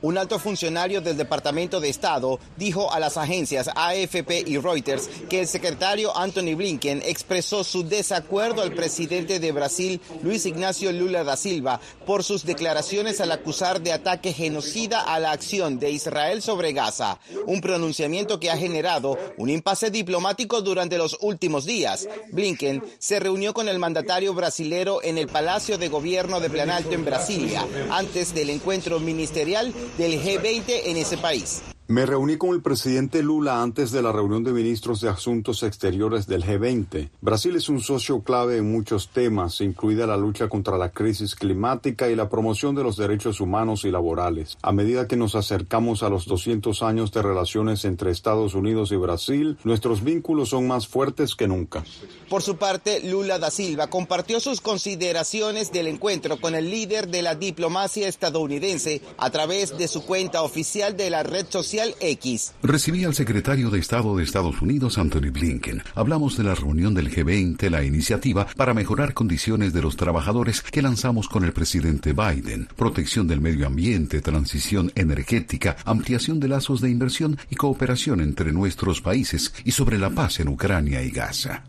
Un 0.04 0.18
alto 0.18 0.38
funcionario 0.38 1.00
del 1.00 1.16
Departamento 1.16 1.80
de 1.80 1.88
Estado 1.88 2.38
dijo 2.58 2.92
a 2.92 3.00
las 3.00 3.16
agencias 3.16 3.70
AFP 3.74 4.44
y 4.46 4.58
Reuters 4.58 5.10
que 5.30 5.40
el 5.40 5.48
secretario 5.48 6.16
Anthony 6.18 6.58
Blinken 6.58 7.02
expresó 7.06 7.64
su 7.64 7.88
desacuerdo 7.88 8.64
al 8.64 8.74
presidente 8.74 9.40
de 9.40 9.54
Brasil, 9.54 10.02
Luis 10.22 10.46
Ignacio 10.46 10.92
Lula 10.92 11.24
da 11.24 11.38
Silva, 11.38 11.80
por 12.06 12.26
sus 12.26 12.44
declaraciones 12.44 13.22
al 13.22 13.32
acusar 13.32 13.80
de 13.80 13.94
ataque 13.94 14.34
genocida 14.34 15.00
a 15.00 15.22
la 15.22 15.32
acción 15.32 15.80
de 15.80 15.92
Israel 15.92 16.42
sobre 16.42 16.74
Gaza, 16.74 17.18
un 17.46 17.62
pronunciamiento 17.62 18.42
que 18.42 18.52
ha 18.52 18.58
generado 18.58 19.18
un 19.38 19.50
impasse 19.50 19.90
diplomático 19.90 20.62
durante 20.62 20.98
los 20.98 21.18
últimos 21.22 21.64
días. 21.64 22.10
Blinken 22.34 22.84
se 23.00 23.22
reunió 23.22 23.54
con 23.54 23.70
el 23.70 23.80
mandatario 23.80 24.34
brasilero 24.34 25.02
en 25.02 25.18
el 25.18 25.30
Palacio 25.30 25.78
de 25.78 25.88
Gobierno 25.88 26.42
de 26.42 26.50
Planalto 26.50 26.92
en 26.92 27.06
Brasilia, 27.06 27.66
antes 27.90 28.34
del 28.34 28.50
encuentro 28.50 29.00
ministerial 29.00 29.74
del 29.98 30.22
G20 30.22 30.64
en 30.86 30.98
ese 30.98 31.18
país. 31.18 31.62
Me 31.90 32.06
reuní 32.06 32.38
con 32.38 32.52
el 32.52 32.62
presidente 32.62 33.22
Lula 33.22 33.62
antes 33.62 33.92
de 33.92 34.02
la 34.02 34.14
reunión 34.14 34.46
de 34.46 34.54
ministros 34.54 35.02
de 35.02 35.10
Asuntos 35.10 35.64
Exteriores 35.64 36.28
del 36.28 36.42
G20. 36.42 37.10
Brasil 37.20 37.58
es 37.58 37.68
un 37.68 37.82
socio 37.82 38.22
clave 38.22 38.56
en 38.56 38.72
muchos 38.72 39.10
temas, 39.10 39.60
incluida 39.60 40.08
la 40.08 40.16
lucha 40.16 40.48
contra 40.48 40.78
la 40.78 40.94
crisis 40.94 41.36
climática 41.36 42.10
y 42.10 42.16
la 42.16 42.30
promoción 42.30 42.74
de 42.74 42.84
los 42.84 42.96
derechos 42.96 43.42
humanos 43.42 43.84
y 43.84 43.92
laborales. 43.92 44.58
A 44.62 44.72
medida 44.72 45.10
que 45.10 45.18
nos 45.18 45.36
acercamos 45.36 46.04
a 46.04 46.10
los 46.10 46.26
200 46.26 46.82
años 46.84 47.12
de 47.12 47.22
relaciones 47.22 47.84
entre 47.84 48.12
Estados 48.12 48.56
Unidos 48.56 48.94
y 48.94 48.96
Brasil, 48.96 49.58
nuestros 49.66 50.06
vínculos 50.06 50.50
son 50.50 50.66
más 50.66 50.88
fuertes 50.88 51.36
que 51.36 51.50
nunca. 51.50 51.84
Por 52.30 52.44
su 52.44 52.56
parte, 52.56 53.02
Lula 53.02 53.40
da 53.40 53.52
Silva 53.52 53.88
compartió 53.88 54.40
sus 54.40 54.62
consideraciones 54.62 55.74
del 55.74 55.88
encuentro 55.88 56.40
con 56.40 56.56
el 56.56 56.72
líder 56.72 57.10
de 57.10 57.24
la 57.24 57.36
diplomacia 57.36 58.08
estadounidense 58.08 59.02
a 59.18 59.30
través 59.32 59.78
de 59.78 59.90
su 59.90 60.06
cuenta 60.06 60.44
oficial 60.44 60.96
de 60.96 61.10
la 61.10 61.24
red 61.24 61.46
social 61.50 61.73
Recibí 62.62 63.04
al 63.04 63.16
secretario 63.16 63.70
de 63.70 63.80
Estado 63.80 64.16
de 64.16 64.24
Estados 64.24 64.62
Unidos, 64.62 64.98
Anthony 64.98 65.32
Blinken. 65.32 65.82
Hablamos 65.96 66.38
de 66.38 66.44
la 66.44 66.56
reunión 66.56 66.94
del 66.94 67.12
G20, 67.12 67.70
la 67.70 67.84
iniciativa 67.84 68.48
para 68.56 68.74
mejorar 68.74 69.14
condiciones 69.14 69.74
de 69.74 69.82
los 69.82 69.98
trabajadores 69.98 70.62
que 70.62 70.82
lanzamos 70.82 71.28
con 71.28 71.44
el 71.44 71.54
presidente 71.54 72.14
Biden, 72.14 72.68
protección 72.76 73.28
del 73.28 73.42
medio 73.42 73.68
ambiente, 73.68 74.22
transición 74.22 74.92
energética, 74.96 75.76
ampliación 75.86 76.40
de 76.40 76.50
lazos 76.50 76.82
de 76.82 76.90
inversión 76.90 77.38
y 77.50 77.56
cooperación 77.56 78.22
entre 78.22 78.52
nuestros 78.52 79.02
países 79.02 79.54
y 79.66 79.72
sobre 79.72 79.98
la 79.98 80.10
paz 80.10 80.40
en 80.40 80.50
Ucrania 80.50 81.02
y 81.02 81.10
Gaza. 81.10 81.64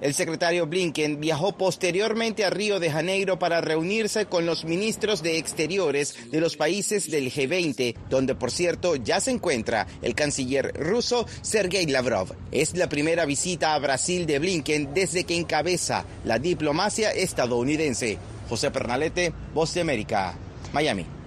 El 0.00 0.14
secretario 0.14 0.66
Blinken 0.66 1.20
viajó 1.20 1.56
posteriormente 1.56 2.44
a 2.44 2.50
Río 2.50 2.78
de 2.78 2.90
Janeiro 2.90 3.38
para 3.38 3.60
reunirse 3.60 4.26
con 4.26 4.46
los 4.46 4.64
ministros 4.64 5.22
de 5.22 5.38
Exteriores 5.38 6.30
de 6.30 6.40
los 6.40 6.56
países 6.56 7.10
del 7.10 7.32
G20, 7.32 7.96
donde 8.08 8.36
por 8.36 8.52
cierto 8.52 8.94
ya 8.94 9.20
se 9.20 9.32
encuentra 9.32 9.88
el 10.00 10.14
canciller 10.14 10.72
ruso 10.74 11.26
Sergei 11.42 11.86
Lavrov. 11.86 12.34
Es 12.52 12.76
la 12.76 12.88
primera 12.88 13.24
visita 13.24 13.74
a 13.74 13.78
Brasil 13.80 14.24
de 14.26 14.38
Blinken 14.38 14.94
desde 14.94 15.24
que 15.24 15.36
encabeza 15.36 16.04
la 16.24 16.38
diplomacia 16.38 17.10
estadounidense. 17.10 18.18
José 18.48 18.70
Pernalete, 18.70 19.32
Voz 19.52 19.74
de 19.74 19.80
América, 19.80 20.34
Miami. 20.72 21.17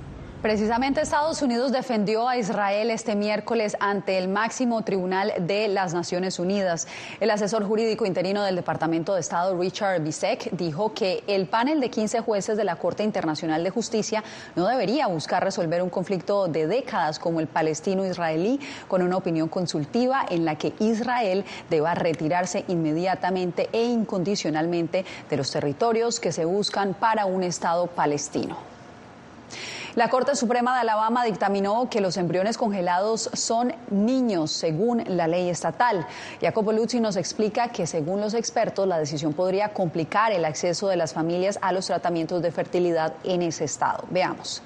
Precisamente 0.42 1.02
Estados 1.02 1.44
Unidos 1.44 1.72
defendió 1.72 2.28
a 2.28 2.36
Israel 2.36 2.90
este 2.90 3.16
miércoles 3.16 3.78
ante 3.80 4.18
el 4.18 4.28
máximo 4.28 4.82
tribunal 4.82 5.32
de 5.40 5.68
las 5.68 5.94
Naciones 5.94 6.40
Unidas. 6.40 6.88
El 7.20 7.30
asesor 7.30 7.64
jurídico 7.64 8.08
interino 8.08 8.42
del 8.42 8.56
Departamento 8.56 9.14
de 9.14 9.20
Estado, 9.20 9.56
Richard 9.56 10.02
Bisek, 10.02 10.50
dijo 10.54 10.96
que 10.96 11.24
el 11.28 11.46
panel 11.46 11.80
de 11.80 11.92
15 11.92 12.22
jueces 12.22 12.58
de 12.58 12.64
la 12.64 12.78
Corte 12.78 13.04
Internacional 13.04 13.64
de 13.64 13.70
Justicia 13.70 14.24
no 14.56 14.68
debería 14.68 15.06
buscar 15.06 15.44
resolver 15.44 15.84
un 15.84 15.92
conflicto 15.92 16.48
de 16.48 16.66
décadas 16.66 17.20
como 17.20 17.40
el 17.40 17.46
palestino-israelí 17.46 18.60
con 18.88 19.04
una 19.04 19.18
opinión 19.18 19.48
consultiva 19.48 20.26
en 20.28 20.44
la 20.44 20.56
que 20.56 20.74
Israel 20.80 21.46
deba 21.70 21.94
retirarse 21.94 22.66
inmediatamente 22.68 23.70
e 23.74 23.84
incondicionalmente 23.84 25.06
de 25.30 25.38
los 25.38 25.52
territorios 25.52 26.20
que 26.20 26.32
se 26.32 26.46
buscan 26.46 26.96
para 26.96 27.28
un 27.28 27.44
Estado 27.44 27.86
palestino. 27.86 28.71
La 29.96 30.10
Corte 30.10 30.38
Suprema 30.38 30.74
de 30.74 30.82
Alabama 30.82 31.26
dictaminó 31.26 31.90
que 31.90 32.00
los 32.00 32.16
embriones 32.16 32.58
congelados 32.58 33.30
son 33.34 33.74
niños 33.90 34.50
según 34.52 35.04
la 35.06 35.28
ley 35.28 35.50
estatal. 35.50 36.08
Jacopo 36.40 36.72
Luzzi 36.72 37.02
nos 37.02 37.18
explica 37.18 37.74
que 37.74 37.86
según 37.86 38.22
los 38.22 38.34
expertos 38.34 38.88
la 38.88 38.98
decisión 38.98 39.34
podría 39.34 39.74
complicar 39.74 40.32
el 40.32 40.46
acceso 40.46 40.88
de 40.88 40.96
las 40.96 41.14
familias 41.14 41.60
a 41.62 41.74
los 41.74 41.88
tratamientos 41.88 42.42
de 42.42 42.52
fertilidad 42.54 43.16
en 43.26 43.42
ese 43.42 43.66
estado. 43.66 44.06
Veamos. 44.10 44.62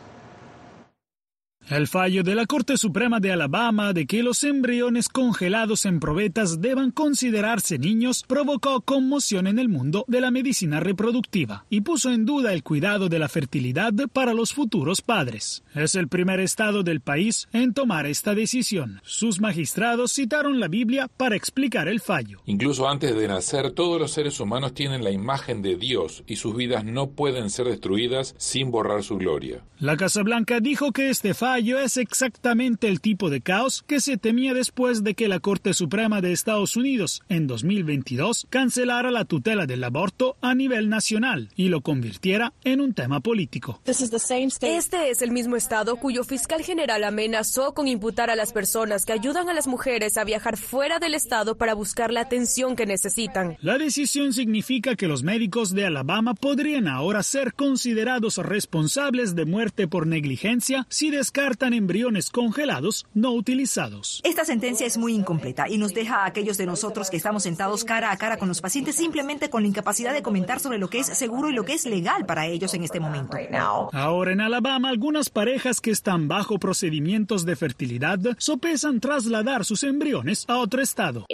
El 1.67 1.87
fallo 1.87 2.21
de 2.21 2.35
la 2.35 2.45
Corte 2.45 2.77
Suprema 2.77 3.19
de 3.19 3.31
Alabama 3.31 3.91
de 3.91 4.05
que 4.05 4.21
los 4.21 4.43
embriones 4.43 5.09
congelados 5.09 5.87
en 5.87 5.99
probetas 5.99 6.61
deban 6.61 6.91
considerarse 6.91 7.79
niños 7.79 8.23
provocó 8.27 8.81
conmoción 8.81 9.47
en 9.47 9.57
el 9.57 9.67
mundo 9.67 10.05
de 10.07 10.21
la 10.21 10.29
medicina 10.29 10.79
reproductiva 10.79 11.65
y 11.71 11.81
puso 11.81 12.11
en 12.11 12.23
duda 12.23 12.53
el 12.53 12.61
cuidado 12.61 13.09
de 13.09 13.17
la 13.17 13.29
fertilidad 13.29 13.91
para 14.13 14.35
los 14.35 14.53
futuros 14.53 15.01
padres. 15.01 15.63
Es 15.73 15.95
el 15.95 16.07
primer 16.07 16.39
estado 16.39 16.83
del 16.83 17.01
país 17.01 17.47
en 17.51 17.73
tomar 17.73 18.05
esta 18.05 18.35
decisión. 18.35 19.01
Sus 19.03 19.41
magistrados 19.41 20.11
citaron 20.11 20.59
la 20.59 20.67
Biblia 20.67 21.07
para 21.07 21.35
explicar 21.35 21.87
el 21.87 21.99
fallo. 21.99 22.41
Incluso 22.45 22.87
antes 22.87 23.15
de 23.15 23.27
nacer, 23.27 23.71
todos 23.71 23.99
los 23.99 24.11
seres 24.11 24.39
humanos 24.39 24.75
tienen 24.75 25.03
la 25.03 25.09
imagen 25.09 25.63
de 25.63 25.77
Dios 25.77 26.23
y 26.27 26.35
sus 26.35 26.55
vidas 26.55 26.85
no 26.85 27.09
pueden 27.09 27.49
ser 27.49 27.65
destruidas 27.65 28.35
sin 28.37 28.69
borrar 28.69 29.01
su 29.01 29.17
gloria. 29.17 29.63
La 29.79 29.97
Casa 29.97 30.21
Blanca 30.21 30.59
dijo 30.59 30.91
que 30.91 31.09
este 31.09 31.33
fallo 31.33 31.54
es 31.57 31.95
exactamente 31.95 32.89
el 32.89 32.99
tipo 32.99 33.29
de 33.29 33.39
caos 33.39 33.83
que 33.87 34.01
se 34.01 34.17
temía 34.17 34.53
después 34.53 35.05
de 35.05 35.13
que 35.13 35.29
la 35.29 35.39
Corte 35.39 35.73
Suprema 35.73 36.19
de 36.19 36.33
Estados 36.33 36.75
Unidos 36.75 37.23
en 37.29 37.47
2022 37.47 38.47
cancelara 38.49 39.09
la 39.09 39.23
tutela 39.23 39.65
del 39.65 39.83
aborto 39.85 40.35
a 40.41 40.53
nivel 40.53 40.89
nacional 40.89 41.49
y 41.55 41.69
lo 41.69 41.79
convirtiera 41.79 42.51
en 42.65 42.81
un 42.81 42.93
tema 42.93 43.21
político. 43.21 43.79
Este 43.85 45.09
es 45.09 45.21
el 45.21 45.31
mismo 45.31 45.55
estado 45.55 45.95
cuyo 45.95 46.25
fiscal 46.25 46.61
general 46.61 47.05
amenazó 47.05 47.73
con 47.73 47.87
imputar 47.87 48.29
a 48.29 48.35
las 48.35 48.51
personas 48.51 49.05
que 49.05 49.13
ayudan 49.13 49.47
a 49.47 49.53
las 49.53 49.67
mujeres 49.67 50.17
a 50.17 50.25
viajar 50.25 50.57
fuera 50.57 50.99
del 50.99 51.13
estado 51.13 51.55
para 51.55 51.73
buscar 51.73 52.11
la 52.11 52.21
atención 52.21 52.75
que 52.75 52.85
necesitan. 52.85 53.55
La 53.61 53.77
decisión 53.77 54.33
significa 54.33 54.97
que 54.97 55.07
los 55.07 55.23
médicos 55.23 55.73
de 55.73 55.85
Alabama 55.85 56.33
podrían 56.33 56.89
ahora 56.89 57.23
ser 57.23 57.53
considerados 57.53 58.39
responsables 58.39 59.35
de 59.35 59.45
muerte 59.45 59.87
por 59.87 60.05
negligencia 60.05 60.85
si 60.89 61.11
descartan 61.11 61.44
descartan 61.45 61.75
embriones 61.75 62.31
congelados 62.31 63.05
no 63.13 63.31
utilizados. 63.33 64.19
Esta 64.23 64.43
sentencia 64.45 64.87
es 64.87 64.97
muy 64.97 65.13
incompleta 65.13 65.69
y 65.69 65.77
nos 65.77 65.93
deja 65.93 66.23
a 66.23 66.25
aquellos 66.25 66.57
de 66.57 66.65
nosotros 66.65 67.11
que 67.11 67.17
estamos 67.17 67.43
sentados 67.43 67.83
cara 67.83 68.11
a 68.11 68.17
cara 68.17 68.37
con 68.37 68.47
los 68.47 68.61
pacientes 68.61 68.95
simplemente 68.95 69.51
con 69.51 69.61
la 69.61 69.67
incapacidad 69.67 70.11
de 70.11 70.23
comentar 70.23 70.59
sobre 70.59 70.79
lo 70.79 70.89
que 70.89 71.01
es 71.01 71.05
seguro 71.05 71.51
y 71.51 71.53
lo 71.53 71.63
que 71.63 71.73
es 71.73 71.85
legal 71.85 72.25
para 72.25 72.47
ellos 72.47 72.73
en 72.73 72.83
este 72.83 72.99
momento. 72.99 73.37
Ahora 73.93 74.31
en 74.31 74.41
Alabama, 74.41 74.89
algunas 74.89 75.29
parejas 75.29 75.81
que 75.81 75.91
están 75.91 76.27
bajo 76.27 76.57
procedimientos 76.57 77.45
de 77.45 77.55
fertilidad 77.55 78.19
sopesan 78.39 78.99
trasladar 78.99 79.65
sus 79.65 79.83
embriones 79.83 80.45
a 80.47 80.57
otro 80.57 80.81
estado. 80.81 81.27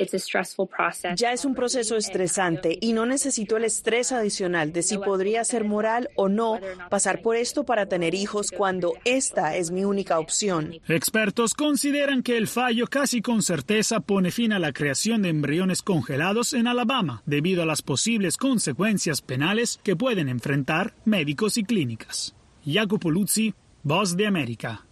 Ya 1.16 1.32
es 1.32 1.46
un 1.46 1.56
proceso 1.56 1.96
estresante 1.96 2.78
y 2.82 2.92
no 2.92 3.06
necesito 3.06 3.56
el 3.56 3.64
estrés 3.64 4.12
adicional 4.12 4.74
de 4.74 4.84
si 4.84 4.98
podría 4.98 5.46
ser 5.46 5.64
moral 5.64 6.10
o 6.16 6.28
no 6.28 6.60
pasar 6.90 7.22
por 7.22 7.38
esto 7.38 7.64
para 7.64 7.86
tener 7.86 8.14
hijos 8.14 8.52
cuando 8.52 8.96
esta 9.06 9.56
es 9.56 9.72
mi 9.72 9.86
única 9.86 10.01
Expertos 10.88 11.54
consideran 11.54 12.24
que 12.24 12.38
el 12.38 12.48
fallo 12.48 12.88
casi 12.88 13.22
con 13.22 13.42
certeza 13.42 14.00
pone 14.00 14.32
fin 14.32 14.54
a 14.54 14.60
la 14.60 14.74
creación 14.74 15.22
de 15.22 15.30
embriones 15.30 15.82
congelados 15.82 16.54
en 16.54 16.68
Alabama 16.68 17.24
debido 17.26 17.64
a 17.64 17.66
las 17.66 17.82
posibles 17.82 18.38
consecuencias 18.38 19.22
penales 19.22 19.80
que 19.84 19.96
pueden 19.96 20.30
enfrentar 20.30 20.94
médicos 21.06 21.58
y 21.58 21.64
clínicas. 21.64 22.36
Jacopo 22.66 23.10
Luzzi, 23.10 23.54
Voz 23.84 24.16
de 24.16 24.28
América. 24.28 24.86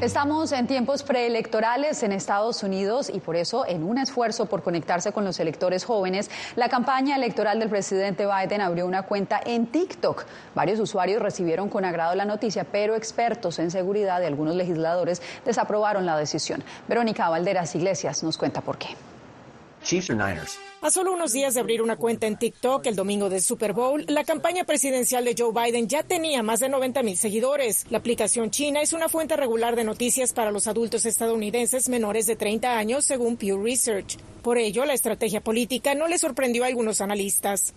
Estamos 0.00 0.50
en 0.52 0.66
tiempos 0.66 1.02
preelectorales 1.02 2.02
en 2.02 2.12
Estados 2.12 2.62
Unidos 2.62 3.10
y 3.12 3.20
por 3.20 3.36
eso, 3.36 3.66
en 3.66 3.82
un 3.82 3.98
esfuerzo 3.98 4.46
por 4.46 4.62
conectarse 4.62 5.12
con 5.12 5.26
los 5.26 5.38
electores 5.40 5.84
jóvenes, 5.84 6.30
la 6.56 6.70
campaña 6.70 7.16
electoral 7.16 7.58
del 7.58 7.68
presidente 7.68 8.24
Biden 8.24 8.62
abrió 8.62 8.86
una 8.86 9.02
cuenta 9.02 9.42
en 9.44 9.66
TikTok. 9.66 10.24
Varios 10.54 10.80
usuarios 10.80 11.20
recibieron 11.20 11.68
con 11.68 11.84
agrado 11.84 12.14
la 12.14 12.24
noticia, 12.24 12.64
pero 12.64 12.94
expertos 12.94 13.58
en 13.58 13.70
seguridad 13.70 14.22
y 14.22 14.24
algunos 14.24 14.54
legisladores 14.54 15.20
desaprobaron 15.44 16.06
la 16.06 16.16
decisión. 16.16 16.64
Verónica 16.88 17.28
Valderas 17.28 17.74
Iglesias 17.74 18.22
nos 18.22 18.38
cuenta 18.38 18.62
por 18.62 18.78
qué. 18.78 18.96
Chiefs 19.82 20.08
or 20.08 20.16
Niners? 20.16 20.58
A 20.82 20.90
solo 20.90 21.12
unos 21.12 21.32
días 21.32 21.52
de 21.52 21.60
abrir 21.60 21.82
una 21.82 21.96
cuenta 21.96 22.26
en 22.26 22.38
TikTok 22.38 22.86
el 22.86 22.96
domingo 22.96 23.28
del 23.28 23.42
Super 23.42 23.74
Bowl, 23.74 24.02
la 24.08 24.24
campaña 24.24 24.64
presidencial 24.64 25.26
de 25.26 25.34
Joe 25.36 25.52
Biden 25.52 25.88
ya 25.88 26.02
tenía 26.02 26.42
más 26.42 26.60
de 26.60 26.70
90 26.70 27.02
mil 27.02 27.18
seguidores. 27.18 27.84
La 27.90 27.98
aplicación 27.98 28.50
china 28.50 28.80
es 28.80 28.94
una 28.94 29.10
fuente 29.10 29.36
regular 29.36 29.76
de 29.76 29.84
noticias 29.84 30.32
para 30.32 30.50
los 30.50 30.66
adultos 30.68 31.04
estadounidenses 31.04 31.90
menores 31.90 32.26
de 32.26 32.36
30 32.36 32.78
años, 32.78 33.04
según 33.04 33.36
Pew 33.36 33.62
Research. 33.62 34.16
Por 34.40 34.56
ello, 34.56 34.86
la 34.86 34.94
estrategia 34.94 35.42
política 35.42 35.94
no 35.94 36.08
le 36.08 36.16
sorprendió 36.16 36.64
a 36.64 36.68
algunos 36.68 37.02
analistas. 37.02 37.74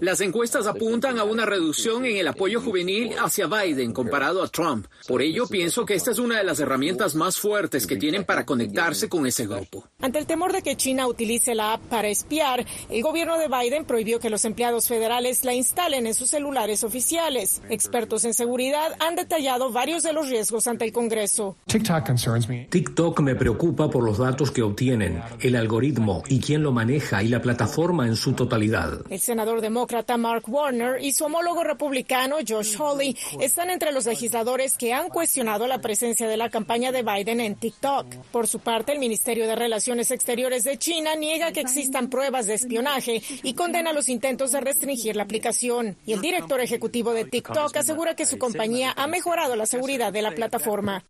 Las 0.00 0.20
encuestas 0.22 0.66
apuntan 0.66 1.18
a 1.18 1.24
una 1.24 1.44
reducción 1.44 2.06
en 2.06 2.16
el 2.16 2.28
apoyo 2.28 2.62
juvenil 2.62 3.12
hacia 3.18 3.48
Biden 3.48 3.92
comparado 3.92 4.42
a 4.42 4.48
Trump. 4.48 4.86
Por 5.06 5.20
ello, 5.20 5.46
pienso 5.46 5.84
que 5.84 5.94
esta 5.94 6.12
es 6.12 6.18
una 6.18 6.38
de 6.38 6.44
las 6.44 6.58
herramientas 6.60 7.14
más 7.14 7.38
fuertes 7.38 7.86
que 7.86 7.96
tienen 7.96 8.24
para 8.24 8.46
conectarse 8.46 9.10
con 9.10 9.26
ese 9.26 9.46
grupo. 9.46 9.84
Ante 10.00 10.18
el 10.18 10.26
temor 10.26 10.54
de 10.54 10.62
que 10.62 10.76
China 10.76 11.06
utilice 11.06 11.54
la 11.54 11.74
app 11.74 11.82
para 11.98 12.10
espiar, 12.10 12.64
el 12.90 13.02
gobierno 13.02 13.36
de 13.38 13.48
Biden 13.48 13.84
prohibió 13.84 14.20
que 14.20 14.30
los 14.30 14.44
empleados 14.44 14.86
federales 14.86 15.42
la 15.42 15.52
instalen 15.52 16.06
en 16.06 16.14
sus 16.14 16.30
celulares 16.30 16.84
oficiales. 16.84 17.60
Expertos 17.68 18.24
en 18.24 18.34
seguridad 18.34 18.92
han 19.00 19.16
detallado 19.16 19.72
varios 19.72 20.04
de 20.04 20.12
los 20.12 20.28
riesgos 20.28 20.68
ante 20.68 20.84
el 20.84 20.92
Congreso. 20.92 21.56
TikTok 21.66 23.18
me 23.18 23.34
preocupa 23.34 23.90
por 23.90 24.04
los 24.04 24.18
datos 24.18 24.52
que 24.52 24.62
obtienen, 24.62 25.20
el 25.40 25.56
algoritmo 25.56 26.22
y 26.28 26.38
quién 26.38 26.62
lo 26.62 26.70
maneja 26.70 27.20
y 27.24 27.26
la 27.26 27.42
plataforma 27.42 28.06
en 28.06 28.14
su 28.14 28.32
totalidad. 28.34 29.00
El 29.10 29.18
senador 29.18 29.60
demócrata 29.60 30.16
Mark 30.16 30.44
Warner 30.46 31.02
y 31.02 31.12
su 31.12 31.24
homólogo 31.24 31.64
republicano 31.64 32.36
Josh 32.48 32.76
Hawley 32.76 33.16
están 33.40 33.70
entre 33.70 33.90
los 33.90 34.06
legisladores 34.06 34.78
que 34.78 34.92
han 34.92 35.08
cuestionado 35.08 35.66
la 35.66 35.80
presencia 35.80 36.28
de 36.28 36.36
la 36.36 36.48
campaña 36.48 36.92
de 36.92 37.02
Biden 37.02 37.40
en 37.40 37.56
TikTok. 37.56 38.06
Por 38.30 38.46
su 38.46 38.60
parte, 38.60 38.92
el 38.92 39.00
Ministerio 39.00 39.48
de 39.48 39.56
Relaciones 39.56 40.12
Exteriores 40.12 40.62
de 40.62 40.78
China 40.78 41.16
niega 41.16 41.50
que 41.50 41.62
existan 41.88 42.10
pruebas 42.10 42.46
de 42.46 42.54
espionaje 42.54 43.22
y 43.42 43.54
condena 43.54 43.94
los 43.94 44.10
intentos 44.10 44.52
de 44.52 44.60
restringir 44.60 45.16
la 45.16 45.22
aplicación. 45.22 45.96
Y 46.04 46.12
el 46.12 46.20
director 46.20 46.60
ejecutivo 46.60 47.14
de 47.14 47.24
TikTok 47.24 47.74
asegura 47.74 48.14
que 48.14 48.26
su 48.26 48.36
compañía 48.36 48.92
ha 48.94 49.06
mejorado 49.06 49.56
la 49.56 49.64
seguridad 49.64 50.12
de 50.12 50.20
la 50.20 50.32
plataforma. 50.32 51.02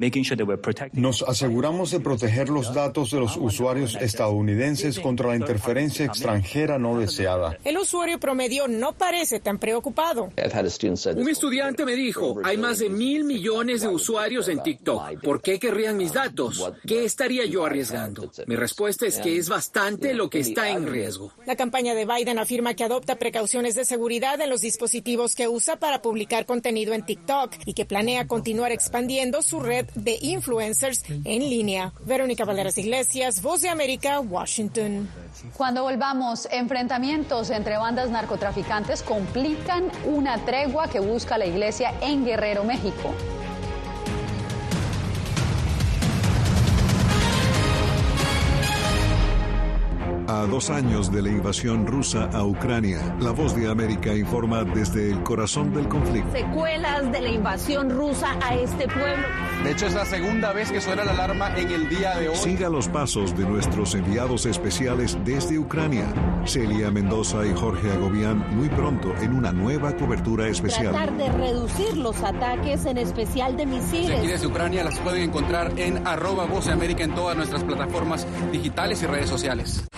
Nos 0.92 1.22
aseguramos 1.22 1.90
de 1.90 1.98
proteger 1.98 2.48
los 2.48 2.72
datos 2.72 3.10
de 3.10 3.18
los 3.18 3.36
usuarios 3.36 3.96
estadounidenses 3.96 5.00
contra 5.00 5.30
la 5.30 5.36
interferencia 5.36 6.06
extranjera 6.06 6.78
no 6.78 7.00
deseada. 7.00 7.58
El 7.64 7.78
usuario 7.78 8.20
promedio 8.20 8.68
no 8.68 8.92
parece 8.92 9.40
tan 9.40 9.58
preocupado. 9.58 10.30
Un 11.16 11.28
estudiante 11.28 11.84
me 11.84 11.96
dijo, 11.96 12.36
hay 12.44 12.56
más 12.56 12.78
de 12.78 12.88
mil 12.88 13.24
millones 13.24 13.80
de 13.80 13.88
usuarios 13.88 14.46
en 14.46 14.62
TikTok. 14.62 15.20
¿Por 15.24 15.42
qué 15.42 15.58
querrían 15.58 15.96
mis 15.96 16.12
datos? 16.12 16.72
¿Qué 16.86 17.04
estaría 17.04 17.46
yo 17.46 17.64
arriesgando? 17.66 18.30
Mi 18.46 18.54
respuesta 18.54 19.06
es 19.06 19.18
que 19.18 19.36
es 19.36 19.48
bastante 19.48 20.14
lo 20.14 20.30
que 20.30 20.40
está 20.40 20.67
en 20.70 20.86
riesgo. 20.86 21.32
La 21.46 21.56
campaña 21.56 21.94
de 21.94 22.04
Biden 22.04 22.38
afirma 22.38 22.74
que 22.74 22.84
adopta 22.84 23.16
precauciones 23.16 23.74
de 23.74 23.84
seguridad 23.84 24.40
en 24.40 24.50
los 24.50 24.60
dispositivos 24.60 25.34
que 25.34 25.48
usa 25.48 25.76
para 25.76 26.02
publicar 26.02 26.46
contenido 26.46 26.94
en 26.94 27.04
TikTok 27.04 27.54
y 27.64 27.74
que 27.74 27.84
planea 27.84 28.26
continuar 28.26 28.72
expandiendo 28.72 29.42
su 29.42 29.60
red 29.60 29.86
de 29.94 30.18
influencers 30.20 31.04
en 31.08 31.40
línea. 31.48 31.92
Verónica 32.04 32.44
Valeras 32.44 32.78
Iglesias, 32.78 33.42
Voz 33.42 33.62
de 33.62 33.68
América, 33.68 34.20
Washington. 34.20 35.08
Cuando 35.56 35.82
volvamos, 35.82 36.48
enfrentamientos 36.50 37.50
entre 37.50 37.76
bandas 37.76 38.10
narcotraficantes 38.10 39.02
complican 39.02 39.90
una 40.04 40.44
tregua 40.44 40.88
que 40.88 41.00
busca 41.00 41.38
la 41.38 41.46
iglesia 41.46 41.94
en 42.00 42.24
Guerrero, 42.24 42.64
México. 42.64 43.14
A 50.30 50.44
dos 50.44 50.68
años 50.68 51.10
de 51.10 51.22
la 51.22 51.30
invasión 51.30 51.86
rusa 51.86 52.28
a 52.34 52.44
Ucrania, 52.44 53.16
la 53.18 53.30
voz 53.30 53.56
de 53.56 53.66
América 53.66 54.14
informa 54.14 54.62
desde 54.62 55.10
el 55.10 55.22
corazón 55.22 55.72
del 55.72 55.88
conflicto. 55.88 56.30
Secuelas 56.32 57.10
de 57.10 57.22
la 57.22 57.30
invasión 57.30 57.88
rusa 57.88 58.36
a 58.42 58.54
este 58.54 58.86
pueblo. 58.88 59.26
De 59.64 59.70
hecho, 59.72 59.86
es 59.86 59.94
la 59.94 60.04
segunda 60.04 60.52
vez 60.52 60.70
que 60.70 60.82
suena 60.82 61.02
la 61.02 61.12
alarma 61.12 61.56
en 61.56 61.70
el 61.70 61.88
día 61.88 62.14
de 62.18 62.28
hoy. 62.28 62.36
Siga 62.36 62.68
los 62.68 62.88
pasos 62.88 63.34
de 63.38 63.46
nuestros 63.46 63.94
enviados 63.94 64.44
especiales 64.44 65.16
desde 65.24 65.58
Ucrania, 65.58 66.04
Celia 66.44 66.90
Mendoza 66.90 67.46
y 67.46 67.54
Jorge 67.54 67.90
Agobián, 67.90 68.54
muy 68.54 68.68
pronto 68.68 69.14
en 69.22 69.32
una 69.32 69.50
nueva 69.50 69.96
cobertura 69.96 70.46
especial. 70.46 70.92
Tratar 70.92 71.16
de 71.16 71.32
reducir 71.32 71.96
los 71.96 72.22
ataques, 72.22 72.84
en 72.84 72.98
especial 72.98 73.56
de 73.56 73.64
misiles. 73.64 74.20
Si 74.20 74.26
desde 74.26 74.46
Ucrania 74.46 74.84
las 74.84 74.98
pueden 74.98 75.22
encontrar 75.22 75.72
en 75.78 76.06
arroba 76.06 76.44
voz 76.44 76.66
de 76.66 76.72
América 76.72 77.02
en 77.02 77.14
todas 77.14 77.34
nuestras 77.34 77.64
plataformas 77.64 78.26
digitales 78.52 79.02
y 79.02 79.06
redes 79.06 79.30
sociales. 79.30 79.88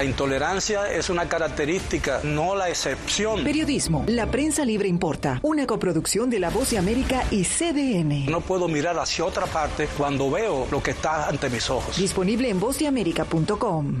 La 0.00 0.06
intolerancia 0.06 0.90
es 0.90 1.10
una 1.10 1.28
característica, 1.28 2.20
no 2.24 2.54
la 2.54 2.70
excepción. 2.70 3.44
Periodismo. 3.44 4.06
La 4.06 4.30
prensa 4.30 4.64
libre 4.64 4.88
importa. 4.88 5.40
Una 5.42 5.66
coproducción 5.66 6.30
de 6.30 6.38
La 6.40 6.48
Voz 6.48 6.70
de 6.70 6.78
América 6.78 7.22
y 7.30 7.44
CDN. 7.44 8.24
No 8.24 8.40
puedo 8.40 8.66
mirar 8.66 8.98
hacia 8.98 9.26
otra 9.26 9.44
parte 9.44 9.90
cuando 9.98 10.30
veo 10.30 10.66
lo 10.70 10.82
que 10.82 10.92
está 10.92 11.28
ante 11.28 11.50
mis 11.50 11.68
ojos. 11.68 11.98
Disponible 11.98 12.48
en 12.48 12.58
vozdeamerica.com. 12.58 14.00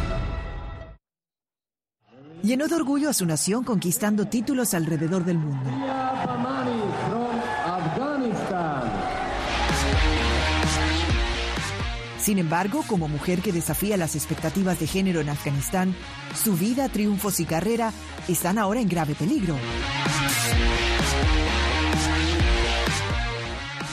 Llenó 2.43 2.67
de 2.67 2.75
orgullo 2.75 3.09
a 3.09 3.13
su 3.13 3.25
nación 3.25 3.63
conquistando 3.63 4.25
títulos 4.25 4.73
alrededor 4.73 5.23
del 5.23 5.37
mundo. 5.37 5.69
Sin 12.17 12.37
embargo, 12.37 12.83
como 12.87 13.07
mujer 13.07 13.41
que 13.41 13.51
desafía 13.51 13.97
las 13.97 14.15
expectativas 14.15 14.79
de 14.79 14.87
género 14.87 15.21
en 15.21 15.29
Afganistán, 15.29 15.95
su 16.35 16.55
vida, 16.55 16.87
triunfos 16.89 17.39
y 17.39 17.45
carrera 17.45 17.91
están 18.27 18.57
ahora 18.57 18.79
en 18.79 18.87
grave 18.87 19.15
peligro. 19.15 19.55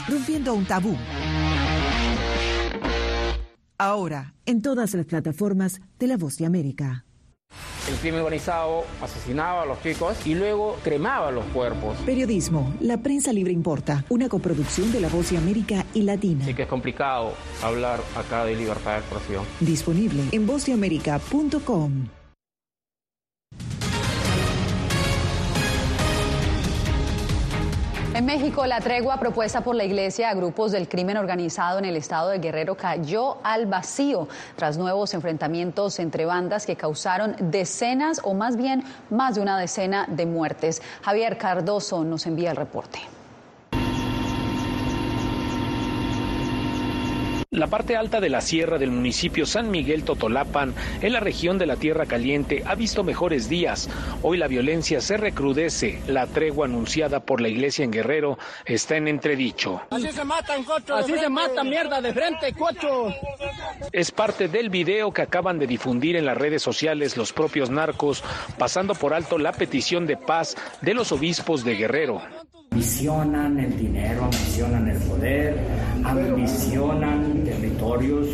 Rompiendo 0.08 0.54
un 0.54 0.64
tabú. 0.66 0.96
Ahora, 3.78 4.34
en 4.44 4.61
todas 4.61 4.94
las 4.94 5.06
plataformas 5.06 5.80
de 5.98 6.06
La 6.06 6.16
Voz 6.16 6.37
de 6.37 6.46
América. 6.46 7.04
El 7.88 7.94
crimen 7.96 8.20
organizado 8.20 8.85
asesinaba 9.01 9.62
a 9.62 9.66
los 9.66 9.81
chicos 9.83 10.14
y 10.27 10.35
luego 10.35 10.77
cremaba 10.85 11.31
los 11.31 11.44
cuerpos. 11.46 11.96
Periodismo, 12.05 12.74
la 12.81 12.98
prensa 12.98 13.33
libre 13.33 13.53
importa, 13.53 14.05
una 14.11 14.29
coproducción 14.29 14.92
de 14.92 15.01
La 15.01 15.09
Voz 15.09 15.31
de 15.31 15.38
América 15.38 15.87
y 15.94 16.03
Latina. 16.03 16.44
Sí 16.44 16.53
que 16.53 16.62
es 16.64 16.68
complicado 16.68 17.33
hablar 17.62 18.01
acá 18.14 18.44
de 18.44 18.57
libertad 18.57 18.92
de 18.92 18.98
expresión. 18.98 19.44
Disponible 19.61 20.22
en 20.33 20.46
vozdeamerica.com. 20.46 22.17
En 28.18 28.26
México, 28.26 28.66
la 28.66 28.81
tregua 28.81 29.16
propuesta 29.20 29.61
por 29.61 29.76
la 29.76 29.85
Iglesia 29.85 30.31
a 30.31 30.35
grupos 30.35 30.72
del 30.72 30.88
crimen 30.88 31.16
organizado 31.18 31.78
en 31.78 31.85
el 31.85 31.94
estado 31.94 32.31
de 32.31 32.40
Guerrero 32.40 32.74
cayó 32.74 33.37
al 33.44 33.66
vacío 33.66 34.26
tras 34.57 34.76
nuevos 34.76 35.14
enfrentamientos 35.14 36.00
entre 36.00 36.24
bandas 36.24 36.66
que 36.66 36.74
causaron 36.74 37.37
decenas 37.38 38.20
o 38.24 38.35
más 38.35 38.57
bien 38.57 38.83
más 39.09 39.37
de 39.37 39.42
una 39.42 39.57
decena 39.57 40.07
de 40.09 40.26
muertes. 40.26 40.83
Javier 41.02 41.38
Cardoso 41.38 42.02
nos 42.02 42.26
envía 42.26 42.50
el 42.50 42.57
reporte. 42.57 42.98
La 47.50 47.66
parte 47.66 47.96
alta 47.96 48.20
de 48.20 48.28
la 48.28 48.42
sierra 48.42 48.76
del 48.76 48.90
municipio 48.90 49.46
San 49.46 49.70
Miguel 49.70 50.04
Totolapan, 50.04 50.74
en 51.00 51.14
la 51.14 51.20
región 51.20 51.56
de 51.56 51.64
la 51.64 51.76
Tierra 51.76 52.04
Caliente, 52.04 52.62
ha 52.66 52.74
visto 52.74 53.04
mejores 53.04 53.48
días. 53.48 53.88
Hoy 54.20 54.37
la 54.37 54.48
violencia 54.48 55.00
se 55.00 55.16
recrudece. 55.16 55.98
La 56.06 56.26
tregua 56.26 56.66
anunciada 56.66 57.20
por 57.20 57.40
la 57.40 57.48
iglesia 57.48 57.87
en 57.87 57.90
Guerrero 57.90 58.38
está 58.66 58.96
en 58.96 59.08
entredicho. 59.08 59.80
Así 59.88 60.12
se 60.12 60.24
matan, 60.24 60.62
cocho. 60.62 60.94
Así 60.94 61.18
se 61.18 61.30
mata 61.30 61.64
mierda 61.64 62.02
de 62.02 62.12
frente, 62.12 62.52
cocho. 62.52 63.14
Es 63.92 64.12
parte 64.12 64.48
del 64.48 64.68
video 64.68 65.11
que 65.11 65.22
acaban 65.22 65.58
de 65.58 65.66
difundir 65.66 66.16
en 66.16 66.26
las 66.26 66.37
redes 66.37 66.61
sociales 66.61 67.16
los 67.16 67.32
propios 67.32 67.70
narcos, 67.70 68.22
pasando 68.58 68.94
por 68.94 69.14
alto 69.14 69.38
la 69.38 69.52
petición 69.52 70.06
de 70.06 70.18
paz 70.18 70.54
de 70.82 70.92
los 70.92 71.12
obispos 71.12 71.64
de 71.64 71.76
Guerrero. 71.76 72.20
Ambicionan 72.70 73.59
el 73.59 73.76
dinero, 73.76 74.24
ambicionan 74.24 74.88
el 74.88 74.98
poder, 74.98 75.59
ambicionan 76.04 77.44
territorios, 77.44 78.28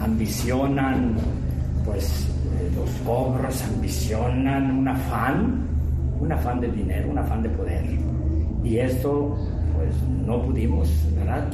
ambicionan 0.00 1.16
pues 1.84 2.28
los 2.74 2.90
cobros, 3.06 3.62
ambicionan 3.62 4.78
un 4.78 4.88
afán, 4.88 5.68
un 6.18 6.32
afán 6.32 6.60
de 6.60 6.68
dinero, 6.68 7.10
un 7.10 7.18
afán 7.18 7.42
de 7.42 7.50
poder. 7.50 7.84
Y 8.64 8.78
esto 8.78 9.36
pues 9.76 9.94
no 10.26 10.42
pudimos, 10.42 10.88
¿verdad? 11.14 11.48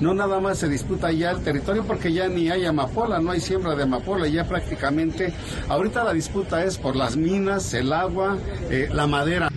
No 0.00 0.14
nada 0.14 0.38
más 0.38 0.58
se 0.58 0.68
disputa 0.68 1.10
ya 1.10 1.32
el 1.32 1.42
territorio 1.42 1.84
porque 1.84 2.12
ya 2.12 2.28
ni 2.28 2.50
hay 2.50 2.64
amapola, 2.64 3.20
no 3.20 3.32
hay 3.32 3.40
siembra 3.40 3.74
de 3.74 3.82
amapola, 3.82 4.28
ya 4.28 4.44
prácticamente 4.44 5.32
ahorita 5.68 6.04
la 6.04 6.12
disputa 6.12 6.64
es 6.64 6.78
por 6.78 6.94
las 6.94 7.16
minas, 7.16 7.74
el 7.74 7.92
agua, 7.92 8.38
eh, 8.70 8.88
la 8.92 9.06
madera. 9.06 9.50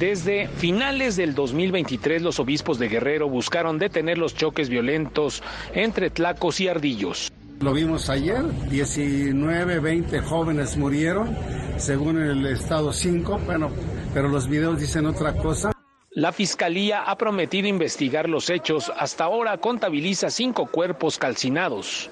Desde 0.00 0.48
finales 0.48 1.16
del 1.16 1.34
2023, 1.34 2.22
los 2.22 2.40
obispos 2.40 2.78
de 2.78 2.88
Guerrero 2.88 3.28
buscaron 3.28 3.76
detener 3.76 4.16
los 4.16 4.34
choques 4.34 4.70
violentos 4.70 5.42
entre 5.74 6.08
tlacos 6.08 6.58
y 6.62 6.68
ardillos. 6.68 7.30
Lo 7.60 7.74
vimos 7.74 8.08
ayer, 8.08 8.42
19, 8.70 9.78
20 9.78 10.20
jóvenes 10.20 10.78
murieron, 10.78 11.36
según 11.76 12.18
el 12.18 12.46
estado 12.46 12.94
5, 12.94 13.40
bueno, 13.44 13.70
pero 14.14 14.28
los 14.28 14.48
videos 14.48 14.80
dicen 14.80 15.04
otra 15.04 15.36
cosa. 15.36 15.70
La 16.12 16.32
fiscalía 16.32 17.02
ha 17.02 17.18
prometido 17.18 17.68
investigar 17.68 18.26
los 18.26 18.48
hechos. 18.48 18.90
Hasta 18.96 19.24
ahora 19.24 19.58
contabiliza 19.58 20.30
cinco 20.30 20.64
cuerpos 20.64 21.18
calcinados. 21.18 22.10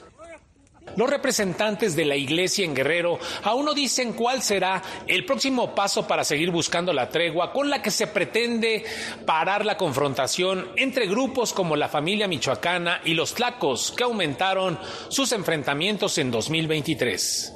Los 0.96 1.11
representantes 1.11 1.94
de 1.96 2.05
la 2.05 2.16
iglesia 2.16 2.64
en 2.64 2.74
Guerrero 2.74 3.18
aún 3.42 3.64
no 3.64 3.74
dicen 3.74 4.12
cuál 4.12 4.42
será 4.42 4.83
el 5.07 5.24
próximo 5.24 5.74
paso 5.74 6.07
para 6.07 6.24
seguir 6.24 6.51
buscando 6.51 6.92
la 6.92 7.09
tregua 7.09 7.53
con 7.53 7.70
la 7.70 7.83
que 7.83 7.90
se 7.90 8.07
pretende 8.07 8.85
parar 9.24 9.64
la 9.64 9.77
confrontación 9.77 10.68
entre 10.77 11.07
grupos 11.07 11.53
como 11.53 11.77
la 11.77 11.88
familia 11.88 12.29
michoacana 12.29 13.01
y 13.05 13.14
los 13.14 13.35
tlacos 13.35 13.92
que 13.96 14.05
aumentaron 14.05 14.79
sus 15.09 15.33
enfrentamientos 15.33 16.18
en 16.18 16.31
2023. 16.31 17.55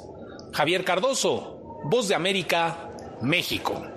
Javier 0.53 0.83
Cardoso, 0.83 1.81
Voz 1.85 2.07
de 2.07 2.15
América, 2.15 2.89
México. 3.21 3.92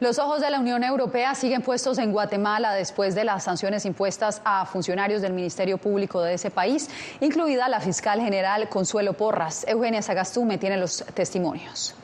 Los 0.00 0.20
ojos 0.20 0.40
de 0.40 0.48
la 0.48 0.60
Unión 0.60 0.84
Europea 0.84 1.34
siguen 1.34 1.60
puestos 1.60 1.98
en 1.98 2.12
Guatemala 2.12 2.72
después 2.72 3.16
de 3.16 3.24
las 3.24 3.42
sanciones 3.42 3.84
impuestas 3.84 4.40
a 4.44 4.64
funcionarios 4.64 5.22
del 5.22 5.32
Ministerio 5.32 5.76
Público 5.76 6.22
de 6.22 6.34
ese 6.34 6.50
país, 6.52 6.88
incluida 7.20 7.68
la 7.68 7.80
fiscal 7.80 8.20
general 8.20 8.68
Consuelo 8.68 9.14
Porras. 9.14 9.64
Eugenia 9.66 10.00
Sagastume 10.00 10.56
tiene 10.56 10.76
los 10.76 11.04
testimonios. 11.14 11.96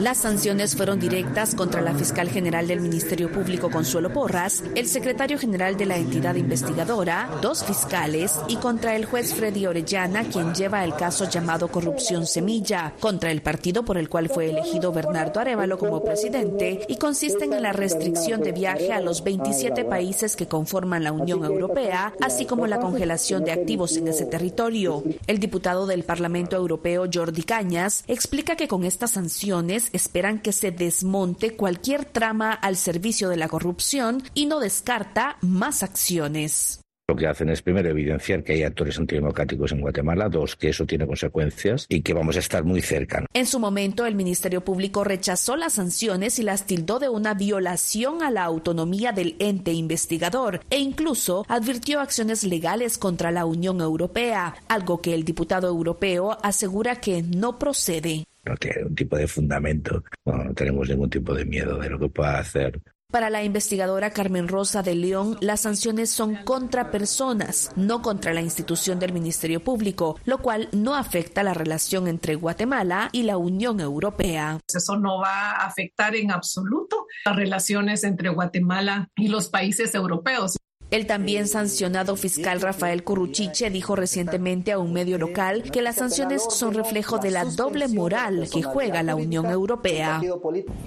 Las 0.00 0.18
sanciones 0.18 0.76
fueron 0.76 1.00
directas 1.00 1.54
contra 1.54 1.80
la 1.80 1.94
fiscal 1.94 2.28
general 2.28 2.66
del 2.66 2.80
Ministerio 2.80 3.30
Público 3.30 3.70
Consuelo 3.70 4.12
Porras, 4.12 4.62
el 4.74 4.86
secretario 4.86 5.38
general 5.38 5.76
de 5.76 5.86
la 5.86 5.96
entidad 5.96 6.34
investigadora, 6.34 7.30
dos 7.40 7.64
fiscales 7.64 8.32
y 8.48 8.56
contra 8.56 8.96
el 8.96 9.04
juez 9.04 9.34
Freddy 9.34 9.66
Orellana, 9.66 10.24
quien 10.24 10.54
lleva 10.54 10.84
el 10.84 10.94
caso 10.94 11.28
llamado 11.28 11.68
Corrupción 11.68 12.26
Semilla, 12.26 12.94
contra 13.00 13.30
el 13.30 13.42
partido 13.42 13.84
por 13.84 13.98
el 13.98 14.08
cual 14.08 14.28
fue 14.28 14.50
elegido 14.50 14.92
Bernardo 14.92 15.40
Arevalo 15.40 15.78
como 15.78 16.04
presidente 16.04 16.84
y 16.88 16.96
consisten 16.96 17.52
en 17.52 17.62
la 17.62 17.72
restricción 17.72 18.42
de 18.42 18.52
viaje 18.52 18.92
a 18.92 19.00
los 19.00 19.24
27 19.24 19.84
países 19.84 20.36
que 20.36 20.48
conforman 20.48 21.04
la 21.04 21.12
Unión 21.12 21.44
Europea, 21.44 22.12
así 22.20 22.46
como 22.46 22.66
la 22.66 22.80
congelación 22.80 23.44
de 23.44 23.52
activos 23.52 23.96
en 23.96 24.08
ese 24.08 24.26
territorio. 24.26 25.02
El 25.26 25.38
diputado 25.38 25.86
del 25.86 26.04
Parlamento 26.04 26.56
Europeo 26.56 27.06
Jordi 27.12 27.42
Cañas 27.42 28.04
explica 28.06 28.56
que 28.56 28.68
con 28.68 28.84
estas 28.84 29.12
sanciones 29.12 29.73
esperan 29.92 30.40
que 30.40 30.52
se 30.52 30.70
desmonte 30.70 31.56
cualquier 31.56 32.04
trama 32.04 32.52
al 32.52 32.76
servicio 32.76 33.28
de 33.28 33.36
la 33.36 33.48
corrupción 33.48 34.22
y 34.34 34.46
no 34.46 34.60
descarta 34.60 35.36
más 35.40 35.82
acciones. 35.82 36.80
Lo 37.06 37.16
que 37.16 37.26
hacen 37.26 37.50
es 37.50 37.60
primero 37.60 37.90
evidenciar 37.90 38.42
que 38.42 38.54
hay 38.54 38.62
actores 38.62 38.98
antidemocráticos 38.98 39.72
en 39.72 39.82
Guatemala, 39.82 40.30
dos, 40.30 40.56
que 40.56 40.70
eso 40.70 40.86
tiene 40.86 41.06
consecuencias 41.06 41.84
y 41.90 42.00
que 42.00 42.14
vamos 42.14 42.36
a 42.36 42.38
estar 42.38 42.64
muy 42.64 42.80
cerca. 42.80 43.26
En 43.34 43.44
su 43.44 43.60
momento, 43.60 44.06
el 44.06 44.14
Ministerio 44.14 44.64
Público 44.64 45.04
rechazó 45.04 45.56
las 45.56 45.74
sanciones 45.74 46.38
y 46.38 46.42
las 46.42 46.64
tildó 46.64 46.98
de 46.98 47.10
una 47.10 47.34
violación 47.34 48.22
a 48.22 48.30
la 48.30 48.44
autonomía 48.44 49.12
del 49.12 49.36
ente 49.38 49.72
investigador 49.72 50.60
e 50.70 50.78
incluso 50.78 51.44
advirtió 51.46 52.00
acciones 52.00 52.42
legales 52.42 52.96
contra 52.96 53.30
la 53.30 53.44
Unión 53.44 53.82
Europea, 53.82 54.54
algo 54.68 55.02
que 55.02 55.12
el 55.12 55.24
diputado 55.24 55.68
europeo 55.68 56.38
asegura 56.42 57.02
que 57.02 57.22
no 57.22 57.58
procede 57.58 58.24
no 58.44 58.56
tiene 58.56 58.84
un 58.84 58.94
tipo 58.94 59.16
de 59.16 59.26
fundamento. 59.26 60.02
No, 60.24 60.44
no 60.44 60.54
tenemos 60.54 60.88
ningún 60.88 61.10
tipo 61.10 61.34
de 61.34 61.44
miedo 61.44 61.78
de 61.78 61.90
lo 61.90 61.98
que 61.98 62.08
pueda 62.08 62.38
hacer. 62.38 62.80
Para 63.14 63.30
la 63.30 63.44
investigadora 63.44 64.10
Carmen 64.10 64.48
Rosa 64.48 64.82
de 64.82 64.96
León, 64.96 65.38
las 65.40 65.60
sanciones 65.60 66.10
son 66.10 66.34
contra 66.42 66.90
personas, 66.90 67.70
no 67.76 68.02
contra 68.02 68.34
la 68.34 68.40
institución 68.40 68.98
del 68.98 69.12
Ministerio 69.12 69.62
Público, 69.62 70.18
lo 70.24 70.38
cual 70.38 70.68
no 70.72 70.96
afecta 70.96 71.44
la 71.44 71.54
relación 71.54 72.08
entre 72.08 72.34
Guatemala 72.34 73.10
y 73.12 73.22
la 73.22 73.36
Unión 73.36 73.78
Europea. 73.78 74.58
Eso 74.66 74.96
no 74.96 75.20
va 75.20 75.52
a 75.52 75.66
afectar 75.66 76.16
en 76.16 76.32
absoluto 76.32 77.06
las 77.24 77.36
relaciones 77.36 78.02
entre 78.02 78.30
Guatemala 78.30 79.08
y 79.14 79.28
los 79.28 79.48
países 79.48 79.94
europeos. 79.94 80.56
El 80.94 81.08
también 81.08 81.48
sancionado 81.48 82.14
fiscal 82.14 82.60
Rafael 82.60 83.02
Curruchiche 83.02 83.68
dijo 83.68 83.96
recientemente 83.96 84.70
a 84.70 84.78
un 84.78 84.92
medio 84.92 85.18
local 85.18 85.64
que 85.64 85.82
las 85.82 85.96
sanciones 85.96 86.46
son 86.48 86.72
reflejo 86.72 87.18
de 87.18 87.32
la 87.32 87.44
doble 87.44 87.88
moral 87.88 88.48
que 88.48 88.62
juega 88.62 89.02
la 89.02 89.16
Unión 89.16 89.46
Europea. 89.46 90.20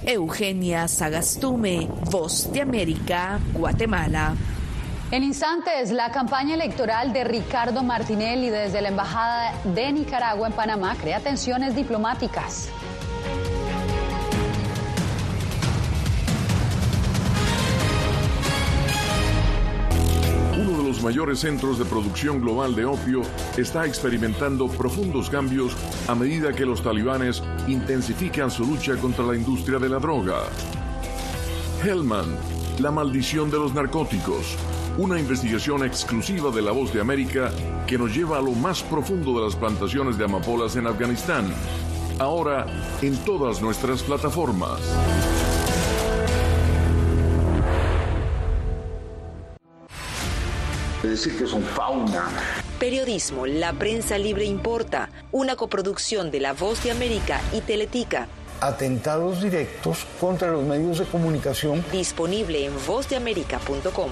Eugenia 0.06 0.88
Sagastume, 0.88 1.89
Voz 2.10 2.50
de 2.54 2.62
América, 2.62 3.41
Guatemala. 3.52 4.34
En 5.12 5.24
instantes, 5.24 5.91
la 5.91 6.10
campaña 6.10 6.56
electoral 6.56 7.12
de 7.12 7.26
Ricardo 7.26 7.84
Martinelli 7.84 8.50
desde 8.50 8.80
la 8.80 8.88
Embajada 8.88 9.56
de 9.65 9.91
Nicaragua 9.91 10.48
en 10.48 10.54
Panamá 10.54 10.96
crea 11.02 11.20
tensiones 11.20 11.76
diplomáticas. 11.76 12.70
Los 20.97 21.03
mayores 21.03 21.41
centros 21.41 21.77
de 21.77 21.86
producción 21.86 22.41
global 22.41 22.73
de 22.73 22.83
opio 22.83 23.21
está 23.55 23.86
experimentando 23.86 24.67
profundos 24.67 25.29
cambios 25.29 25.75
a 26.07 26.15
medida 26.15 26.53
que 26.53 26.65
los 26.65 26.81
talibanes 26.81 27.43
intensifican 27.67 28.49
su 28.49 28.65
lucha 28.65 28.95
contra 28.95 29.23
la 29.23 29.36
industria 29.36 29.77
de 29.77 29.89
la 29.89 29.99
droga. 29.99 30.38
Hellman, 31.83 32.36
la 32.79 32.89
maldición 32.89 33.51
de 33.51 33.60
los 33.60 33.75
narcóticos, 33.75 34.55
una 34.97 35.19
investigación 35.19 35.86
exclusiva 35.86 36.49
de 36.49 36.63
La 36.63 36.71
Voz 36.71 36.91
de 36.91 37.01
América 37.01 37.51
que 37.86 37.99
nos 37.99 38.15
lleva 38.15 38.39
a 38.39 38.41
lo 38.41 38.53
más 38.53 38.81
profundo 38.81 39.38
de 39.39 39.45
las 39.45 39.55
plantaciones 39.55 40.17
de 40.17 40.25
amapolas 40.25 40.77
en 40.77 40.88
Afganistán. 40.88 41.45
Ahora 42.17 42.65
en 43.03 43.15
todas 43.17 43.62
nuestras 43.62 44.01
plataformas. 44.01 44.81
Decir 51.17 51.38
que 51.38 51.47
son 51.47 51.63
fauna. 51.63 52.30
Periodismo, 52.80 53.45
la 53.47 53.73
prensa 53.73 54.17
libre 54.17 54.45
importa, 54.45 55.10
una 55.32 55.56
coproducción 55.56 56.30
de 56.32 56.39
La 56.39 56.53
Voz 56.53 56.84
de 56.84 56.91
América 56.91 57.41
y 57.53 57.62
Teletica. 57.62 58.27
Atentados 58.62 59.41
directos 59.41 60.06
contra 60.19 60.51
los 60.51 60.63
medios 60.63 60.99
de 60.99 61.06
comunicación. 61.06 61.84
Disponible 61.91 62.65
en 62.65 62.73
vozdeamerica.com. 62.86 64.12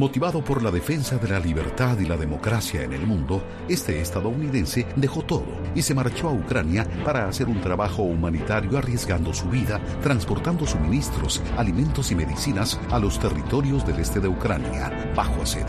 Motivado 0.00 0.42
por 0.42 0.62
la 0.62 0.70
defensa 0.70 1.18
de 1.18 1.28
la 1.28 1.38
libertad 1.38 1.98
y 1.98 2.06
la 2.06 2.16
democracia 2.16 2.82
en 2.82 2.94
el 2.94 3.06
mundo, 3.06 3.44
este 3.68 4.00
estadounidense 4.00 4.86
dejó 4.96 5.20
todo 5.20 5.44
y 5.74 5.82
se 5.82 5.92
marchó 5.92 6.30
a 6.30 6.32
Ucrania 6.32 6.86
para 7.04 7.28
hacer 7.28 7.48
un 7.48 7.60
trabajo 7.60 8.04
humanitario 8.04 8.78
arriesgando 8.78 9.34
su 9.34 9.50
vida, 9.50 9.78
transportando 10.02 10.66
suministros, 10.66 11.42
alimentos 11.58 12.10
y 12.12 12.14
medicinas 12.14 12.80
a 12.90 12.98
los 12.98 13.18
territorios 13.18 13.86
del 13.86 14.00
este 14.00 14.20
de 14.20 14.28
Ucrania, 14.28 15.12
bajo 15.14 15.42
asedio. 15.42 15.66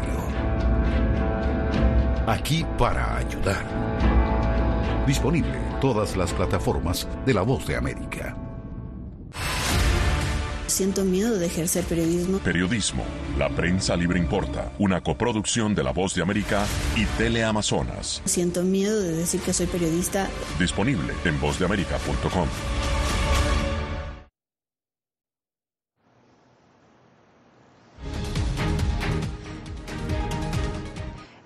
Aquí 2.26 2.66
para 2.78 3.18
ayudar. 3.18 3.66
Disponible 5.06 5.58
en 5.58 5.80
todas 5.82 6.16
las 6.16 6.32
plataformas 6.32 7.06
de 7.26 7.34
La 7.34 7.42
Voz 7.42 7.68
de 7.68 7.76
América. 7.76 8.41
Siento 10.82 11.04
miedo 11.04 11.38
de 11.38 11.46
ejercer 11.46 11.84
periodismo. 11.84 12.40
Periodismo. 12.40 13.04
La 13.38 13.50
prensa 13.50 13.96
libre 13.96 14.18
importa. 14.18 14.72
Una 14.80 15.00
coproducción 15.00 15.76
de 15.76 15.84
La 15.84 15.92
Voz 15.92 16.16
de 16.16 16.24
América 16.24 16.66
y 16.96 17.06
Teleamazonas. 17.20 18.24
Siento 18.26 18.64
miedo 18.64 19.00
de 19.00 19.16
decir 19.16 19.42
que 19.42 19.54
soy 19.54 19.68
periodista. 19.68 20.28
Disponible 20.58 21.14
en 21.24 21.40
vozdeamerica.com. 21.40 22.48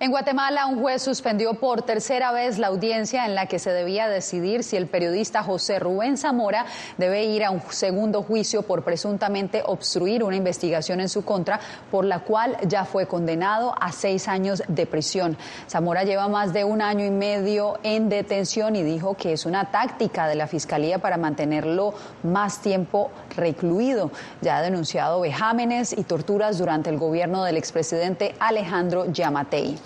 En 0.05 0.11
Guatemala, 0.11 0.67
un 0.67 0.81
juez 0.81 1.01
suspendió 1.01 1.55
por 1.55 1.81
tercera 1.81 2.31
vez 2.31 2.59
la 2.59 2.67
audiencia 2.67 3.25
en 3.25 3.33
la 3.33 3.47
que 3.47 3.57
se 3.57 3.71
debía 3.71 4.07
decidir 4.07 4.63
si 4.63 4.75
el 4.77 4.85
periodista 4.85 5.41
José 5.41 5.79
Rubén 5.79 6.15
Zamora 6.15 6.67
debe 6.99 7.25
ir 7.25 7.43
a 7.43 7.49
un 7.49 7.63
segundo 7.71 8.21
juicio 8.21 8.61
por 8.61 8.83
presuntamente 8.83 9.63
obstruir 9.65 10.23
una 10.23 10.35
investigación 10.35 11.01
en 11.01 11.09
su 11.09 11.25
contra, 11.25 11.59
por 11.89 12.05
la 12.05 12.19
cual 12.19 12.55
ya 12.67 12.85
fue 12.85 13.07
condenado 13.07 13.73
a 13.81 13.91
seis 13.91 14.27
años 14.27 14.61
de 14.67 14.85
prisión. 14.85 15.39
Zamora 15.67 16.03
lleva 16.03 16.27
más 16.27 16.53
de 16.53 16.65
un 16.65 16.83
año 16.83 17.03
y 17.03 17.09
medio 17.09 17.79
en 17.81 18.07
detención 18.07 18.75
y 18.75 18.83
dijo 18.83 19.15
que 19.15 19.33
es 19.33 19.47
una 19.47 19.71
táctica 19.71 20.27
de 20.27 20.35
la 20.35 20.45
Fiscalía 20.45 20.99
para 20.99 21.17
mantenerlo 21.17 21.95
más 22.21 22.61
tiempo 22.61 23.09
recluido. 23.35 24.11
Ya 24.41 24.57
ha 24.57 24.61
denunciado 24.61 25.19
vejámenes 25.21 25.97
y 25.97 26.03
torturas 26.03 26.59
durante 26.59 26.91
el 26.91 26.99
gobierno 26.99 27.43
del 27.43 27.57
expresidente 27.57 28.35
Alejandro 28.39 29.11
Yamatei. 29.11 29.79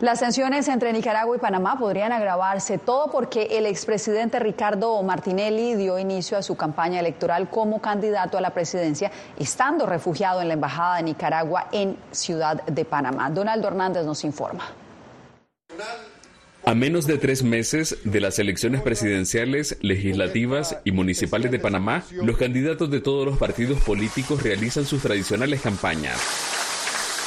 Las 0.00 0.20
tensiones 0.20 0.68
entre 0.68 0.92
Nicaragua 0.92 1.34
y 1.34 1.40
Panamá 1.40 1.76
podrían 1.76 2.12
agravarse, 2.12 2.78
todo 2.78 3.10
porque 3.10 3.58
el 3.58 3.66
expresidente 3.66 4.38
Ricardo 4.38 5.02
Martinelli 5.02 5.74
dio 5.74 5.98
inicio 5.98 6.38
a 6.38 6.42
su 6.42 6.56
campaña 6.56 7.00
electoral 7.00 7.50
como 7.50 7.80
candidato 7.80 8.38
a 8.38 8.40
la 8.40 8.50
presidencia, 8.50 9.10
estando 9.40 9.86
refugiado 9.86 10.40
en 10.40 10.46
la 10.46 10.54
Embajada 10.54 10.98
de 10.98 11.02
Nicaragua 11.02 11.66
en 11.72 11.96
Ciudad 12.12 12.62
de 12.64 12.84
Panamá. 12.84 13.28
Donaldo 13.30 13.66
Hernández 13.66 14.06
nos 14.06 14.22
informa. 14.22 14.66
A 16.64 16.74
menos 16.74 17.08
de 17.08 17.18
tres 17.18 17.42
meses 17.42 17.98
de 18.04 18.20
las 18.20 18.38
elecciones 18.38 18.82
presidenciales, 18.82 19.78
legislativas 19.80 20.76
y 20.84 20.92
municipales 20.92 21.50
de 21.50 21.58
Panamá, 21.58 22.04
los 22.12 22.36
candidatos 22.36 22.88
de 22.92 23.00
todos 23.00 23.26
los 23.26 23.36
partidos 23.36 23.80
políticos 23.80 24.44
realizan 24.44 24.84
sus 24.84 25.02
tradicionales 25.02 25.60
campañas. 25.60 26.57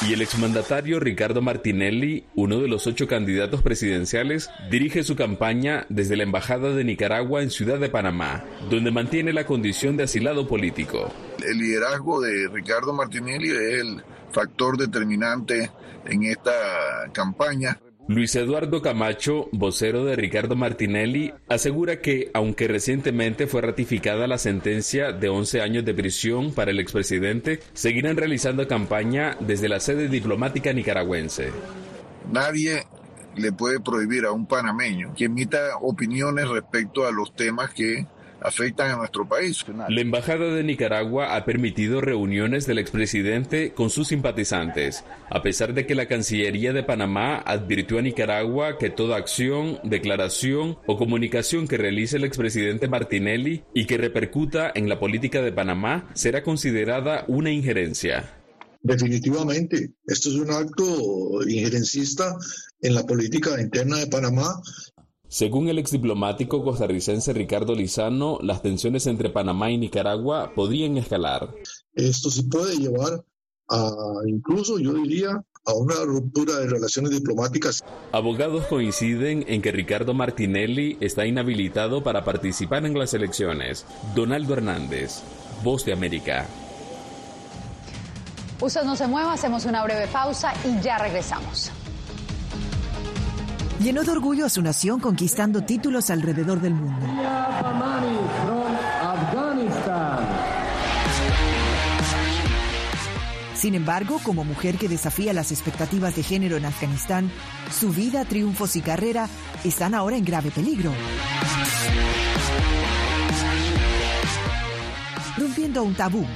Y 0.08 0.14
el 0.14 0.22
exmandatario 0.22 0.98
Ricardo 0.98 1.42
Martinelli, 1.42 2.24
uno 2.34 2.58
de 2.58 2.66
los 2.66 2.88
ocho 2.88 3.06
candidatos 3.06 3.62
presidenciales, 3.62 4.50
dirige 4.68 5.04
su 5.04 5.14
campaña 5.14 5.86
desde 5.90 6.16
la 6.16 6.24
Embajada 6.24 6.70
de 6.70 6.82
Nicaragua 6.82 7.40
en 7.40 7.50
Ciudad 7.50 7.78
de 7.78 7.88
Panamá, 7.88 8.44
donde 8.68 8.90
mantiene 8.90 9.32
la 9.32 9.46
condición 9.46 9.96
de 9.96 10.04
asilado 10.04 10.48
político. 10.48 11.12
El 11.46 11.58
liderazgo 11.58 12.20
de 12.20 12.48
Ricardo 12.48 12.92
Martinelli 12.92 13.50
es 13.50 13.80
el 13.80 14.02
factor 14.32 14.76
determinante 14.76 15.70
en 16.06 16.24
esta 16.24 16.50
campaña. 17.12 17.78
Luis 18.08 18.34
Eduardo 18.34 18.82
Camacho, 18.82 19.48
vocero 19.52 20.04
de 20.04 20.16
Ricardo 20.16 20.56
Martinelli, 20.56 21.32
asegura 21.48 22.00
que, 22.00 22.30
aunque 22.34 22.66
recientemente 22.66 23.46
fue 23.46 23.62
ratificada 23.62 24.26
la 24.26 24.38
sentencia 24.38 25.12
de 25.12 25.28
11 25.28 25.62
años 25.62 25.84
de 25.84 25.94
prisión 25.94 26.52
para 26.52 26.72
el 26.72 26.80
expresidente, 26.80 27.60
seguirán 27.74 28.16
realizando 28.16 28.66
campaña 28.66 29.36
desde 29.38 29.68
la 29.68 29.78
sede 29.78 30.08
diplomática 30.08 30.72
nicaragüense. 30.72 31.50
Nadie 32.30 32.82
le 33.36 33.52
puede 33.52 33.78
prohibir 33.78 34.24
a 34.24 34.32
un 34.32 34.46
panameño 34.46 35.14
que 35.16 35.26
emita 35.26 35.76
opiniones 35.80 36.48
respecto 36.48 37.06
a 37.06 37.12
los 37.12 37.34
temas 37.34 37.72
que 37.72 38.06
afectan 38.44 38.90
a 38.90 38.96
nuestro 38.96 39.28
país. 39.28 39.64
La 39.88 40.00
Embajada 40.00 40.52
de 40.54 40.64
Nicaragua 40.64 41.36
ha 41.36 41.44
permitido 41.44 42.00
reuniones 42.00 42.66
del 42.66 42.78
expresidente 42.78 43.72
con 43.72 43.90
sus 43.90 44.08
simpatizantes, 44.08 45.04
a 45.30 45.42
pesar 45.42 45.74
de 45.74 45.86
que 45.86 45.94
la 45.94 46.06
Cancillería 46.06 46.72
de 46.72 46.82
Panamá 46.82 47.38
advirtió 47.38 47.98
a 47.98 48.02
Nicaragua 48.02 48.78
que 48.78 48.90
toda 48.90 49.16
acción, 49.16 49.78
declaración 49.84 50.78
o 50.86 50.96
comunicación 50.96 51.68
que 51.68 51.78
realice 51.78 52.16
el 52.16 52.24
expresidente 52.24 52.88
Martinelli 52.88 53.64
y 53.74 53.86
que 53.86 53.98
repercuta 53.98 54.70
en 54.74 54.88
la 54.88 54.98
política 54.98 55.42
de 55.42 55.52
Panamá 55.52 56.08
será 56.14 56.42
considerada 56.42 57.24
una 57.28 57.50
injerencia. 57.50 58.38
Definitivamente, 58.84 59.92
esto 60.06 60.28
es 60.28 60.34
un 60.34 60.50
acto 60.50 61.48
injerencista 61.48 62.36
en 62.80 62.94
la 62.96 63.06
política 63.06 63.60
interna 63.60 63.98
de 63.98 64.08
Panamá 64.08 64.60
según 65.32 65.66
el 65.70 65.78
exdiplomático 65.78 66.62
costarricense 66.62 67.32
Ricardo 67.32 67.74
Lizano, 67.74 68.38
las 68.42 68.60
tensiones 68.60 69.06
entre 69.06 69.30
Panamá 69.30 69.70
y 69.70 69.78
Nicaragua 69.78 70.52
podrían 70.54 70.98
escalar. 70.98 71.54
Esto 71.94 72.30
sí 72.30 72.42
puede 72.42 72.76
llevar 72.76 73.24
a, 73.70 73.94
incluso 74.26 74.78
yo 74.78 74.92
diría, 74.92 75.42
a 75.64 75.72
una 75.72 75.94
ruptura 76.04 76.58
de 76.58 76.66
relaciones 76.66 77.12
diplomáticas. 77.12 77.82
Abogados 78.12 78.66
coinciden 78.66 79.46
en 79.48 79.62
que 79.62 79.72
Ricardo 79.72 80.12
Martinelli 80.12 80.98
está 81.00 81.24
inhabilitado 81.24 82.04
para 82.04 82.26
participar 82.26 82.84
en 82.84 82.98
las 82.98 83.14
elecciones. 83.14 83.86
Donaldo 84.14 84.52
Hernández, 84.52 85.22
Voz 85.64 85.86
de 85.86 85.94
América. 85.94 86.46
Usted 88.60 88.82
no 88.82 88.96
se 88.96 89.06
mueva, 89.06 89.32
hacemos 89.32 89.64
una 89.64 89.82
breve 89.82 90.08
pausa 90.08 90.52
y 90.62 90.78
ya 90.82 90.98
regresamos. 90.98 91.72
Llenó 93.80 94.04
de 94.04 94.10
orgullo 94.12 94.46
a 94.46 94.48
su 94.48 94.62
nación 94.62 95.00
conquistando 95.00 95.62
títulos 95.62 96.10
alrededor 96.10 96.60
del 96.60 96.74
mundo. 96.74 97.06
Sin 103.62 103.76
embargo, 103.76 104.18
como 104.24 104.42
mujer 104.42 104.76
que 104.76 104.88
desafía 104.88 105.32
las 105.32 105.52
expectativas 105.52 106.16
de 106.16 106.24
género 106.24 106.56
en 106.56 106.64
Afganistán, 106.64 107.30
su 107.70 107.90
vida, 107.90 108.24
triunfos 108.24 108.74
y 108.74 108.80
carrera 108.80 109.28
están 109.62 109.94
ahora 109.94 110.16
en 110.16 110.24
grave 110.24 110.50
peligro. 110.50 110.92
Rompiendo 115.36 115.84
un 115.84 115.94
tabú. 115.94 116.26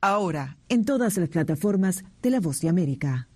Ahora, 0.00 0.56
en 0.70 0.84
todas 0.86 1.18
las 1.18 1.28
plataformas 1.28 2.04
de 2.22 2.30
La 2.30 2.40
Voz 2.40 2.60
de 2.60 2.70
América 2.70 3.28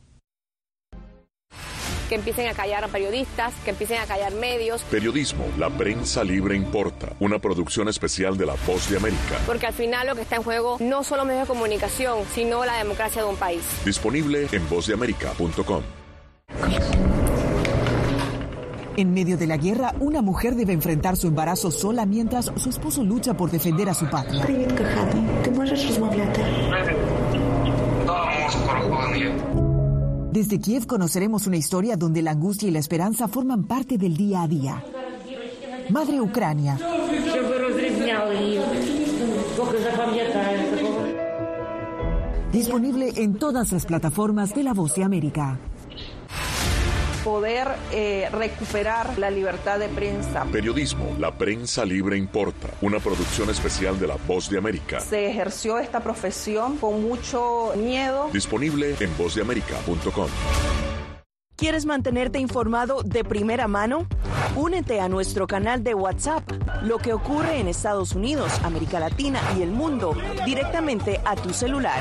que 2.11 2.17
empiecen 2.17 2.49
a 2.49 2.55
callar 2.55 2.83
a 2.83 2.89
periodistas, 2.89 3.55
que 3.65 3.71
empiecen 3.71 4.01
a 4.01 4.05
callar 4.05 4.35
medios. 4.35 4.83
Periodismo, 4.91 5.45
la 5.57 5.71
prensa 5.71 6.25
libre 6.25 6.57
importa. 6.57 7.15
Una 7.21 7.39
producción 7.39 7.89
especial 7.89 8.37
de 8.37 8.47
La 8.47 8.57
Voz 8.67 8.91
de 8.91 8.97
América. 8.97 9.39
Porque 9.47 9.67
al 9.67 9.73
final 9.73 10.09
lo 10.09 10.17
que 10.17 10.23
está 10.23 10.35
en 10.35 10.43
juego 10.43 10.77
no 10.81 11.05
solo 11.05 11.25
medios 11.25 11.43
de 11.43 11.55
comunicación, 11.55 12.25
sino 12.35 12.65
la 12.65 12.77
democracia 12.79 13.23
de 13.23 13.29
un 13.29 13.37
país. 13.37 13.63
Disponible 13.85 14.49
en 14.51 14.69
vozdeamerica.com. 14.69 15.83
En 18.97 19.15
medio 19.15 19.39
de 19.39 19.47
la 19.47 19.57
guerra, 19.57 19.95
una 20.01 20.21
mujer 20.21 20.57
debe 20.57 20.73
enfrentar 20.73 21.17
su 21.17 21.29
embarazo 21.29 21.71
sola 21.71 22.07
mientras 22.07 22.51
su 22.57 22.71
esposo 22.71 23.05
lucha 23.05 23.35
por 23.35 23.53
defender 23.53 23.89
a 23.89 23.95
su 23.95 24.11
patria. 24.11 24.45
Desde 30.33 30.61
Kiev 30.61 30.87
conoceremos 30.87 31.47
una 31.47 31.57
historia 31.57 31.97
donde 31.97 32.23
la 32.23 32.31
angustia 32.31 32.69
y 32.69 32.71
la 32.71 32.79
esperanza 32.79 33.27
forman 33.27 33.65
parte 33.65 33.99
del 33.99 34.17
día 34.17 34.43
a 34.43 34.49
día. 34.49 34.85
Madre 35.91 36.21
Ucrania. 36.21 36.79
Disponible 42.53 43.13
en 43.17 43.35
todas 43.35 43.73
las 43.73 43.87
plataformas 43.87 44.55
de 44.55 44.63
La 44.63 44.73
Voz 44.73 44.95
de 44.95 45.03
América 45.03 45.59
poder 47.25 47.69
eh, 47.93 48.29
recuperar 48.33 49.19
la 49.19 49.31
libertad 49.31 49.79
de 49.79 49.89
prensa. 49.89 50.45
Periodismo, 50.51 51.17
la 51.19 51.37
prensa 51.37 51.85
libre 51.85 52.17
importa. 52.17 52.69
Una 52.81 52.99
producción 52.99 53.51
especial 53.51 53.99
de 53.99 54.07
La 54.07 54.17
Voz 54.27 54.51
de 54.51 54.59
América. 54.59 55.01
Se 55.01 55.29
ejerció 55.29 55.79
esta 55.79 56.01
profesión 56.01 56.77
con 56.79 57.03
mucho 57.03 57.73
miedo. 57.77 58.29
Disponible 58.33 58.97
en 58.99 59.17
vozdeamerica.com. 59.17 60.29
¿Quieres 61.61 61.85
mantenerte 61.85 62.39
informado 62.39 63.03
de 63.03 63.23
primera 63.23 63.69
mano? 63.69 64.07
Únete 64.57 64.99
a 64.99 65.11
nuestro 65.11 65.47
canal 65.47 65.85
de 65.85 65.95
WhatsApp, 65.95 66.43
lo 66.83 66.97
que 66.97 67.13
ocurre 67.13 67.61
en 67.61 67.69
Estados 67.69 68.15
Unidos, 68.15 68.51
América 68.65 68.99
Latina 68.99 69.41
y 69.59 69.63
el 69.63 69.71
mundo, 69.71 70.17
directamente 70.47 71.21
a 71.23 71.37
tu 71.37 71.53
celular. 71.53 72.01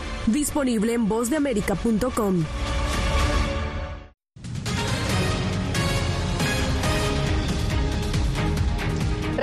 Disponible 0.27 0.93
en 0.93 1.07
vozdeamerica.com. 1.07 2.45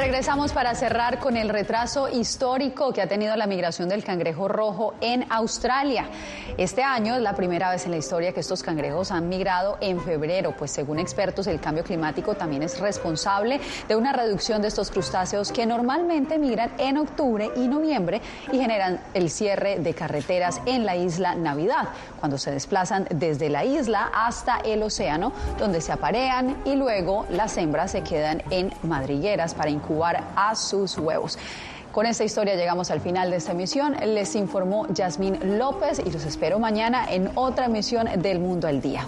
regresamos 0.09 0.55
para 0.55 0.75
cerrar 0.75 1.19
con 1.19 1.37
el 1.37 1.51
retraso 1.51 2.09
histórico 2.09 2.95
que 2.95 3.03
ha 3.03 3.07
tenido 3.07 3.37
la 3.37 3.47
migración 3.47 3.91
del 3.91 4.03
cangrejo 4.03 4.49
rojo 4.49 4.95
en 5.03 5.31
Australia. 5.31 6.07
Este 6.57 6.83
año 6.83 7.15
es 7.15 7.21
la 7.21 7.35
primera 7.35 7.71
vez 7.71 7.85
en 7.85 7.91
la 7.91 7.99
historia 7.99 8.33
que 8.33 8.41
estos 8.41 8.63
cangrejos 8.63 9.11
han 9.11 9.29
migrado 9.29 9.77
en 9.83 10.01
febrero, 10.01 10.55
pues 10.57 10.71
según 10.71 10.99
expertos 10.99 11.47
el 11.47 11.61
cambio 11.61 11.85
climático 11.85 12.37
también 12.37 12.63
es 12.63 12.81
responsable 12.81 13.61
de 13.87 13.97
una 13.97 14.15
reducción 14.15 14.63
de 14.63 14.69
estos 14.69 14.91
crustáceos 14.91 15.53
que 15.53 15.67
normalmente 15.67 16.39
migran 16.39 16.71
en 16.79 16.97
octubre 16.97 17.51
y 17.55 17.69
noviembre 17.69 18.23
y 18.51 18.59
generan 18.59 19.01
el 19.13 19.29
cierre 19.29 19.79
de 19.79 19.93
carreteras 19.93 20.63
en 20.65 20.87
la 20.87 20.97
isla 20.97 21.35
Navidad, 21.35 21.91
cuando 22.19 22.39
se 22.39 22.51
desplazan 22.51 23.07
desde 23.11 23.51
la 23.51 23.67
isla 23.67 24.11
hasta 24.15 24.57
el 24.65 24.83
océano, 24.83 25.35
donde 25.59 25.83
se 25.83 25.93
aparean 25.93 26.57
y 26.65 26.77
luego 26.77 27.27
las 27.29 27.59
hembras 27.59 27.91
se 27.91 28.03
quedan 28.03 28.43
en 28.51 28.73
madrigueras 28.83 29.53
para 29.53 29.69
a 30.37 30.55
sus 30.55 30.99
huevos. 30.99 31.39
Con 31.93 32.07
esta 32.07 32.25
historia 32.25 32.55
llegamos 32.55 32.91
al 32.91 33.01
final 33.01 33.31
de 33.31 33.39
esta 33.39 33.53
emisión. 33.53 33.97
Les 34.05 34.35
informó 34.37 34.87
Yasmín 34.89 35.59
López 35.59 36.01
y 36.05 36.11
los 36.11 36.25
espero 36.25 36.59
mañana 36.59 37.07
en 37.11 37.31
otra 37.35 37.67
emisión 37.67 38.09
del 38.23 38.39
Mundo 38.39 38.69
al 38.69 38.81
Día. 38.81 39.05